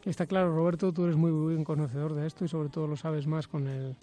Está 0.05 0.27
claro, 0.27 0.55
Roberto, 0.55 0.93
tú 0.93 1.05
eres 1.05 1.15
muy 1.15 1.31
buen 1.31 1.63
conocedor 1.63 2.13
de 2.13 2.27
esto 2.27 2.45
y 2.45 2.47
sobre 2.47 2.69
todo 2.69 2.85
lo 2.85 2.95
sabes 2.95 3.25
más 3.25 3.47
con 3.47 3.67
el 3.67 3.95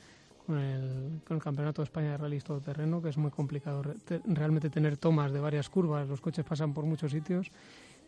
con 0.44 0.58
el, 0.58 1.20
con 1.24 1.36
el 1.36 1.42
Campeonato 1.42 1.82
de 1.82 1.84
España 1.84 2.10
de 2.10 2.16
Rally 2.16 2.40
Todoterreno, 2.40 3.00
que 3.00 3.10
es 3.10 3.16
muy 3.16 3.30
complicado 3.30 3.82
realmente 4.24 4.68
tener 4.68 4.96
tomas 4.96 5.30
de 5.30 5.38
varias 5.38 5.68
curvas, 5.68 6.08
los 6.08 6.20
coches 6.20 6.44
pasan 6.44 6.74
por 6.74 6.84
muchos 6.84 7.12
sitios 7.12 7.52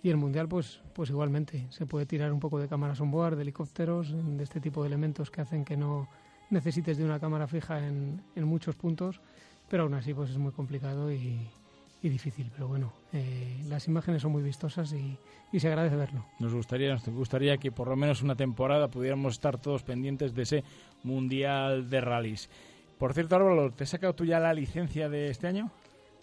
y 0.03 0.11
el 0.11 0.17
Mundial 0.17 0.49
pues, 0.49 0.81
pues 0.93 1.11
igualmente, 1.11 1.69
se 1.71 1.87
puede 1.87 2.07
tirar 2.07 2.33
un 2.33 2.41
poco 2.41 2.59
de 2.59 2.67
cámaras 2.67 3.01
on 3.01 3.13
board, 3.13 3.37
de 3.37 3.43
helicópteros, 3.43 4.13
de 4.13 4.43
este 4.43 4.61
tipo 4.61 4.83
de 4.83 4.89
elementos 4.89 5.31
que 5.31 5.43
hacen 5.43 5.65
que 5.65 5.77
no 5.77 6.09
necesites 6.51 6.99
de 6.99 7.05
una 7.05 7.21
cámara 7.21 7.47
fija 7.47 7.87
en, 7.87 8.21
en 8.35 8.45
muchos 8.45 8.75
puntos, 8.75 9.21
pero 9.69 9.85
aún 9.85 9.95
así 9.95 10.13
pues 10.13 10.31
es 10.31 10.39
muy 10.39 10.51
complicado 10.51 11.13
y, 11.13 11.49
y 12.05 12.11
difícil, 12.11 12.51
pero 12.53 12.69
bueno, 12.69 12.93
eh, 13.14 13.64
las 13.67 13.88
imágenes 13.88 14.21
son 14.21 14.33
muy 14.33 14.43
vistosas 14.43 14.93
y, 14.93 15.19
se 15.59 15.69
agradece 15.69 15.97
verlo. 15.97 16.27
Nos 16.38 16.53
gustaría, 16.53 16.93
nos 16.93 17.09
gustaría 17.09 17.57
que 17.57 17.73
por 17.73 17.88
lo 17.88 17.97
menos 17.97 18.21
una 18.21 18.37
temporada 18.37 18.88
pudiéramos 18.88 19.35
estar 19.35 19.57
todos 19.57 19.85
pendientes 19.85 20.35
de 20.35 20.43
ese 20.43 20.64
Mundial 21.03 21.88
de 21.88 22.03
Rallys. 22.03 22.51
Por 22.99 23.14
cierto, 23.14 23.37
Álvaro, 23.37 23.73
¿te 23.73 23.85
has 23.85 23.90
sacado 23.90 24.14
tú 24.14 24.27
ya 24.27 24.38
la 24.38 24.53
licencia 24.53 25.09
de 25.09 25.31
este 25.31 25.47
año? 25.47 25.71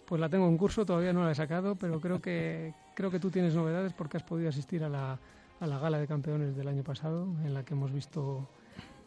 Pues 0.06 0.20
la 0.20 0.28
tengo 0.28 0.46
en 0.46 0.56
curso, 0.56 0.86
todavía 0.86 1.12
no 1.12 1.24
la 1.24 1.32
he 1.32 1.34
sacado, 1.34 1.74
pero 1.74 2.00
creo 2.00 2.20
que, 2.20 2.74
creo 2.94 3.10
que 3.10 3.18
tú 3.18 3.30
tienes 3.30 3.56
novedades 3.56 3.92
porque 3.92 4.18
has 4.18 4.22
podido 4.22 4.50
asistir 4.50 4.84
a 4.84 4.88
la, 4.88 5.18
a 5.58 5.66
la 5.66 5.78
gala 5.80 5.98
de 5.98 6.06
campeones 6.06 6.54
del 6.54 6.68
año 6.68 6.84
pasado, 6.84 7.26
en 7.44 7.54
la 7.54 7.64
que 7.64 7.74
hemos 7.74 7.92
visto, 7.92 8.48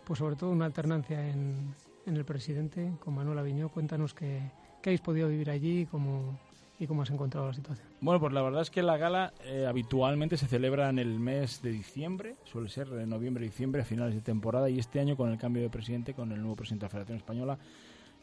pues 0.04 0.20
sobre 0.20 0.36
todo 0.36 0.50
una 0.50 0.66
alternancia 0.66 1.30
en, 1.30 1.74
en 2.06 2.18
el 2.18 2.26
presidente 2.26 2.92
con 3.00 3.16
Manuel 3.16 3.40
Aviñó. 3.40 3.70
Cuéntanos 3.70 4.14
qué, 4.14 4.42
qué 4.82 4.90
habéis 4.90 5.02
podido 5.02 5.30
vivir 5.30 5.50
allí, 5.50 5.86
cómo, 5.86 6.38
y 6.80 6.88
cómo 6.88 7.04
has 7.04 7.10
encontrado 7.10 7.48
la 7.48 7.54
situación. 7.54 7.88
Bueno, 8.02 8.20
pues 8.20 8.34
la 8.34 8.42
verdad 8.42 8.62
es 8.62 8.70
que 8.70 8.84
la 8.84 8.98
gala 8.98 9.34
eh, 9.46 9.66
habitualmente 9.68 10.38
se 10.38 10.48
celebra 10.48 10.90
en 10.90 11.00
el 11.00 11.20
mes 11.20 11.62
de 11.62 11.72
diciembre, 11.72 12.36
suele 12.44 12.70
ser 12.70 12.88
en 12.88 13.10
noviembre 13.10 13.46
diciembre, 13.46 13.82
a 13.82 13.86
finales 13.86 14.16
de 14.16 14.22
temporada, 14.22 14.70
y 14.70 14.80
este 14.80 15.00
año 15.00 15.16
con 15.16 15.32
el 15.32 15.38
cambio 15.38 15.64
de 15.64 15.70
presidente, 15.70 16.14
con 16.14 16.32
el 16.32 16.40
nuevo 16.40 16.56
presidente 16.56 16.84
de 16.84 16.88
la 16.88 16.92
Federación 16.92 17.18
Española, 17.18 17.58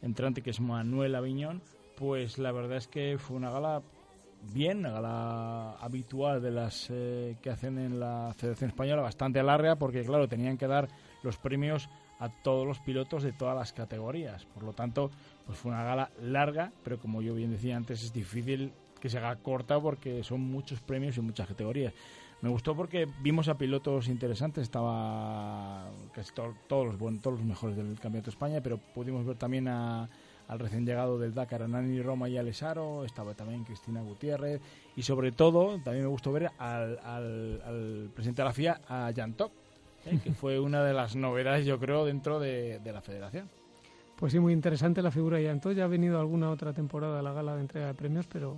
entrante 0.01 0.41
que 0.41 0.51
es 0.51 0.59
Manuel 0.59 1.15
Aviñón, 1.15 1.61
pues 1.95 2.37
la 2.37 2.51
verdad 2.51 2.77
es 2.77 2.87
que 2.87 3.17
fue 3.17 3.37
una 3.37 3.49
gala 3.49 3.81
bien, 4.53 4.79
una 4.79 4.91
gala 4.91 5.71
habitual 5.79 6.41
de 6.41 6.51
las 6.51 6.87
eh, 6.89 7.37
que 7.41 7.49
hacen 7.49 7.77
en 7.77 7.99
la 7.99 8.33
Federación 8.35 8.69
Española, 8.69 9.01
bastante 9.01 9.41
larga, 9.41 9.77
porque 9.77 10.03
claro, 10.03 10.27
tenían 10.27 10.57
que 10.57 10.67
dar 10.67 10.89
los 11.23 11.37
premios 11.37 11.89
a 12.23 12.29
todos 12.29 12.65
los 12.65 12.79
pilotos 12.79 13.21
de 13.23 13.33
todas 13.33 13.55
las 13.55 13.73
categorías. 13.73 14.45
Por 14.45 14.63
lo 14.63 14.71
tanto, 14.71 15.11
pues 15.45 15.57
fue 15.57 15.71
una 15.71 15.83
gala 15.83 16.09
larga, 16.21 16.71
pero 16.83 16.97
como 16.97 17.21
yo 17.21 17.35
bien 17.35 17.51
decía 17.51 17.75
antes, 17.75 18.01
es 18.01 18.13
difícil 18.13 18.71
que 19.01 19.09
se 19.09 19.17
haga 19.17 19.35
corta 19.35 19.77
porque 19.81 20.23
son 20.23 20.39
muchos 20.39 20.79
premios 20.79 21.17
y 21.17 21.21
muchas 21.21 21.47
categorías. 21.47 21.93
Me 22.41 22.49
gustó 22.49 22.75
porque 22.75 23.07
vimos 23.21 23.49
a 23.49 23.57
pilotos 23.57 24.07
interesantes, 24.07 24.63
estaba 24.63 25.89
casi 26.13 26.31
todos 26.67 26.85
los 26.85 26.97
buenos, 26.97 27.21
todos 27.21 27.39
los 27.39 27.45
mejores 27.45 27.75
del 27.75 27.99
Campeonato 27.99 28.31
de 28.31 28.35
España, 28.35 28.61
pero 28.61 28.77
pudimos 28.77 29.25
ver 29.25 29.37
también 29.37 29.67
al 29.67 30.09
recién 30.59 30.85
llegado 30.85 31.19
del 31.19 31.33
Dakar, 31.33 31.63
a 31.63 31.67
Nani 31.67 32.01
Roma 32.01 32.29
y 32.29 32.37
Alessaro, 32.37 33.03
estaba 33.03 33.33
también 33.33 33.63
Cristina 33.65 34.01
Gutiérrez 34.01 34.61
y 34.95 35.03
sobre 35.03 35.33
todo 35.33 35.79
también 35.83 36.03
me 36.05 36.11
gustó 36.11 36.31
ver 36.31 36.51
al, 36.57 36.99
al, 36.99 38.09
presidente 38.13 38.41
de 38.41 38.45
la 38.45 38.53
FIA, 38.53 38.81
a 38.87 39.11
Jan 39.13 39.33
Top, 39.33 39.51
¿eh? 40.05 40.19
que 40.23 40.33
fue 40.33 40.59
una 40.59 40.83
de 40.83 40.93
las 40.93 41.15
novedades 41.15 41.65
yo 41.65 41.79
creo 41.79 42.05
dentro 42.05 42.39
de 42.39 42.79
la 42.83 43.01
federación. 43.01 43.49
Pues 44.23 44.31
sí, 44.31 44.39
muy 44.39 44.53
interesante 44.53 45.01
la 45.01 45.11
figura 45.11 45.37
de 45.37 45.43
Yanto. 45.43 45.71
Ya 45.71 45.85
ha 45.85 45.87
venido 45.87 46.19
alguna 46.19 46.49
otra 46.49 46.71
temporada 46.71 47.19
a 47.19 47.21
la 47.21 47.33
gala 47.33 47.55
de 47.55 47.61
entrega 47.61 47.87
de 47.87 47.93
premios, 47.93 48.25
pero, 48.27 48.55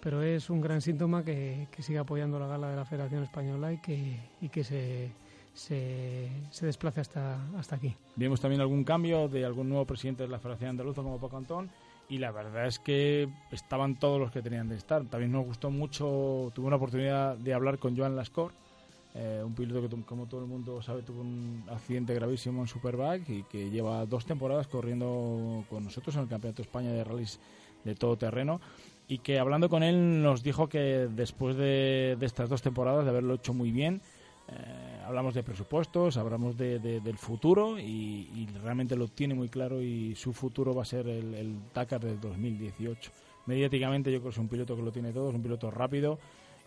pero 0.00 0.22
es 0.22 0.50
un 0.50 0.60
gran 0.60 0.80
síntoma 0.80 1.24
que, 1.24 1.68
que 1.70 1.82
siga 1.82 2.00
apoyando 2.00 2.38
la 2.38 2.46
gala 2.46 2.70
de 2.70 2.76
la 2.76 2.84
Federación 2.84 3.22
Española 3.22 3.72
y 3.72 3.78
que, 3.78 4.16
y 4.40 4.48
que 4.48 4.64
se, 4.64 5.10
se, 5.52 6.28
se, 6.50 6.66
desplace 6.66 7.00
hasta, 7.00 7.38
hasta 7.56 7.76
aquí. 7.76 7.94
Vimos 8.16 8.40
también 8.40 8.60
algún 8.60 8.82
cambio 8.82 9.28
de 9.28 9.44
algún 9.44 9.68
nuevo 9.68 9.84
presidente 9.84 10.24
de 10.24 10.30
la 10.30 10.40
Federación 10.40 10.70
Andaluza 10.70 11.02
como 11.02 11.20
Paco 11.20 11.36
Antón 11.36 11.70
y 12.08 12.18
la 12.18 12.32
verdad 12.32 12.66
es 12.66 12.78
que 12.78 13.28
estaban 13.52 13.96
todos 13.96 14.18
los 14.18 14.32
que 14.32 14.42
tenían 14.42 14.68
de 14.68 14.76
estar. 14.76 15.04
También 15.04 15.30
nos 15.30 15.44
gustó 15.44 15.70
mucho, 15.70 16.50
tuve 16.54 16.66
una 16.66 16.76
oportunidad 16.76 17.36
de 17.36 17.54
hablar 17.54 17.78
con 17.78 17.96
Joan 17.96 18.16
Lascor, 18.16 18.52
eh, 19.14 19.42
un 19.44 19.54
piloto 19.54 19.88
que, 19.88 20.04
como 20.04 20.26
todo 20.26 20.42
el 20.42 20.46
mundo 20.46 20.82
sabe, 20.82 21.02
tuvo 21.02 21.22
un 21.22 21.64
accidente 21.70 22.14
gravísimo 22.14 22.62
en 22.62 22.68
Superbike 22.68 23.28
y 23.30 23.42
que 23.44 23.70
lleva 23.70 24.04
dos 24.06 24.26
temporadas 24.26 24.68
corriendo 24.68 25.64
con 25.70 25.84
nosotros 25.84 26.14
en 26.16 26.22
el 26.22 26.28
Campeonato 26.28 26.62
de 26.62 26.66
España 26.66 26.92
de 26.92 27.04
Rallys 27.04 27.40
de 27.84 27.94
todo 27.94 28.16
terreno 28.16 28.60
y 29.08 29.18
que 29.18 29.38
hablando 29.38 29.70
con 29.70 29.82
él 29.82 30.22
nos 30.22 30.42
dijo 30.42 30.68
que 30.68 31.08
después 31.10 31.56
de, 31.56 32.16
estas 32.20 32.50
dos 32.50 32.60
temporadas, 32.60 33.04
de 33.04 33.10
haberlo 33.10 33.34
hecho 33.34 33.54
muy 33.54 33.72
bien, 33.72 34.02
eh, 34.48 35.02
hablamos 35.06 35.34
de 35.34 35.42
presupuestos, 35.42 36.18
hablamos 36.18 36.58
de, 36.58 36.78
del 36.78 37.16
futuro 37.16 37.78
y, 37.78 38.46
realmente 38.62 38.96
lo 38.96 39.08
tiene 39.08 39.34
muy 39.34 39.48
claro 39.48 39.80
y 39.82 40.14
su 40.14 40.34
futuro 40.34 40.74
va 40.74 40.82
a 40.82 40.84
ser 40.84 41.08
el, 41.08 41.34
el 41.34 41.56
Dakar 41.74 42.02
del 42.02 42.20
2018. 42.20 43.10
Mediáticamente 43.46 44.12
yo 44.12 44.18
creo 44.18 44.30
que 44.30 44.34
es 44.34 44.38
un 44.38 44.48
piloto 44.48 44.76
que 44.76 44.82
lo 44.82 44.92
tiene 44.92 45.10
todo, 45.12 45.30
es 45.30 45.34
un 45.34 45.42
piloto 45.42 45.70
rápido 45.70 46.18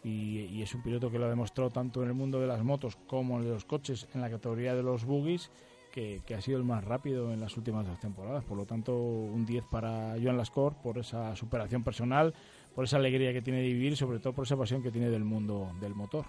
y, 0.03 0.61
es 0.61 0.73
un 0.75 0.81
piloto 0.81 1.11
que 1.11 1.19
lo 1.19 1.25
ha 1.25 1.29
demostrado 1.29 1.69
tanto 1.69 2.01
en 2.03 2.09
el 2.09 2.13
mundo 2.13 2.39
de 2.39 2.47
las 2.47 2.63
motos 2.63 2.97
como 3.07 3.39
en 3.39 3.49
los 3.49 3.65
coches 3.65 4.07
en 4.13 4.21
la 4.21 4.29
categoría 4.29 4.75
de 4.75 4.83
los 4.83 5.05
buggies 5.05 5.51
que, 5.91 6.21
ha 6.35 6.41
sido 6.41 6.57
el 6.57 6.63
más 6.63 6.83
rápido 6.83 7.33
en 7.33 7.39
las 7.39 7.57
últimas 7.57 7.85
dos 7.85 7.99
temporadas. 7.99 8.43
Por 8.43 8.57
lo 8.57 8.65
tanto, 8.65 8.97
un 8.97 9.45
10 9.45 9.65
para 9.65 10.15
Joan 10.21 10.37
Lascor 10.37 10.73
por 10.75 10.97
esa 10.97 11.35
superación 11.35 11.83
personal, 11.83 12.33
por 12.73 12.85
esa 12.85 12.97
alegría 12.97 13.33
que 13.33 13.41
tiene 13.41 13.61
de 13.61 13.67
vivir 13.67 13.93
y 13.93 13.95
sobre 13.95 14.19
todo 14.19 14.33
por 14.33 14.45
esa 14.45 14.55
pasión 14.55 14.81
que 14.81 14.91
tiene 14.91 15.09
del 15.09 15.25
mundo 15.25 15.71
del 15.81 15.93
motor. 15.93 16.25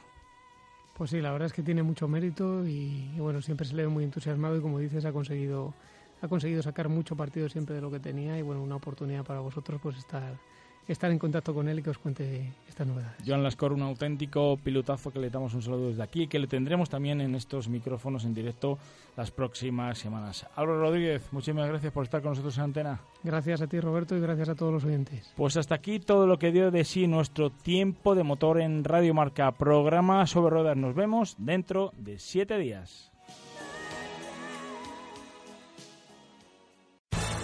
Pues 0.94 1.10
sí, 1.10 1.20
la 1.20 1.32
verdad 1.32 1.46
es 1.46 1.52
que 1.52 1.62
tiene 1.62 1.82
mucho 1.82 2.06
mérito 2.08 2.66
y, 2.66 3.08
bueno, 3.16 3.40
siempre 3.40 3.66
se 3.66 3.74
le 3.74 3.82
ve 3.84 3.88
muy 3.88 4.04
entusiasmado 4.04 4.56
y 4.56 4.60
como 4.60 4.78
dices 4.78 5.04
ha 5.04 5.12
conseguido 5.12 5.74
ha 6.20 6.28
conseguido 6.28 6.62
sacar 6.62 6.88
mucho 6.88 7.16
partido 7.16 7.48
siempre 7.48 7.74
de 7.74 7.80
lo 7.80 7.90
que 7.90 7.98
tenía 7.98 8.38
y 8.38 8.42
bueno, 8.42 8.62
una 8.62 8.76
oportunidad 8.76 9.24
para 9.24 9.40
vosotros 9.40 9.80
pues 9.82 9.96
estar 9.98 10.38
estar 10.88 11.10
en 11.10 11.18
contacto 11.18 11.54
con 11.54 11.68
él 11.68 11.78
y 11.78 11.82
que 11.82 11.90
os 11.90 11.98
cuente 11.98 12.52
esta 12.68 12.84
novedad. 12.84 13.14
Joan 13.26 13.42
Lascor, 13.42 13.72
un 13.72 13.82
auténtico 13.82 14.56
pilotazo 14.56 15.10
que 15.10 15.18
le 15.18 15.30
damos 15.30 15.54
un 15.54 15.62
saludo 15.62 15.88
desde 15.88 16.02
aquí 16.02 16.22
y 16.22 16.26
que 16.26 16.38
le 16.38 16.46
tendremos 16.46 16.88
también 16.88 17.20
en 17.20 17.34
estos 17.34 17.68
micrófonos 17.68 18.24
en 18.24 18.34
directo 18.34 18.78
las 19.16 19.30
próximas 19.30 19.98
semanas. 19.98 20.46
Álvaro 20.56 20.80
Rodríguez, 20.80 21.22
muchísimas 21.32 21.68
gracias 21.68 21.92
por 21.92 22.04
estar 22.04 22.22
con 22.22 22.30
nosotros 22.30 22.56
en 22.58 22.64
Antena. 22.64 23.00
Gracias 23.22 23.60
a 23.60 23.66
ti, 23.66 23.78
Roberto, 23.78 24.16
y 24.16 24.20
gracias 24.20 24.48
a 24.48 24.54
todos 24.54 24.72
los 24.72 24.84
oyentes. 24.84 25.32
Pues 25.36 25.56
hasta 25.56 25.74
aquí 25.74 26.00
todo 26.00 26.26
lo 26.26 26.38
que 26.38 26.50
dio 26.50 26.70
de 26.70 26.84
sí 26.84 27.06
nuestro 27.06 27.50
tiempo 27.50 28.14
de 28.14 28.24
motor 28.24 28.60
en 28.60 28.84
Radio 28.84 29.14
Marca, 29.14 29.52
programa 29.52 30.26
sobre 30.26 30.54
ruedas. 30.54 30.76
Nos 30.76 30.94
vemos 30.94 31.36
dentro 31.38 31.92
de 31.96 32.18
siete 32.18 32.58
días. 32.58 33.11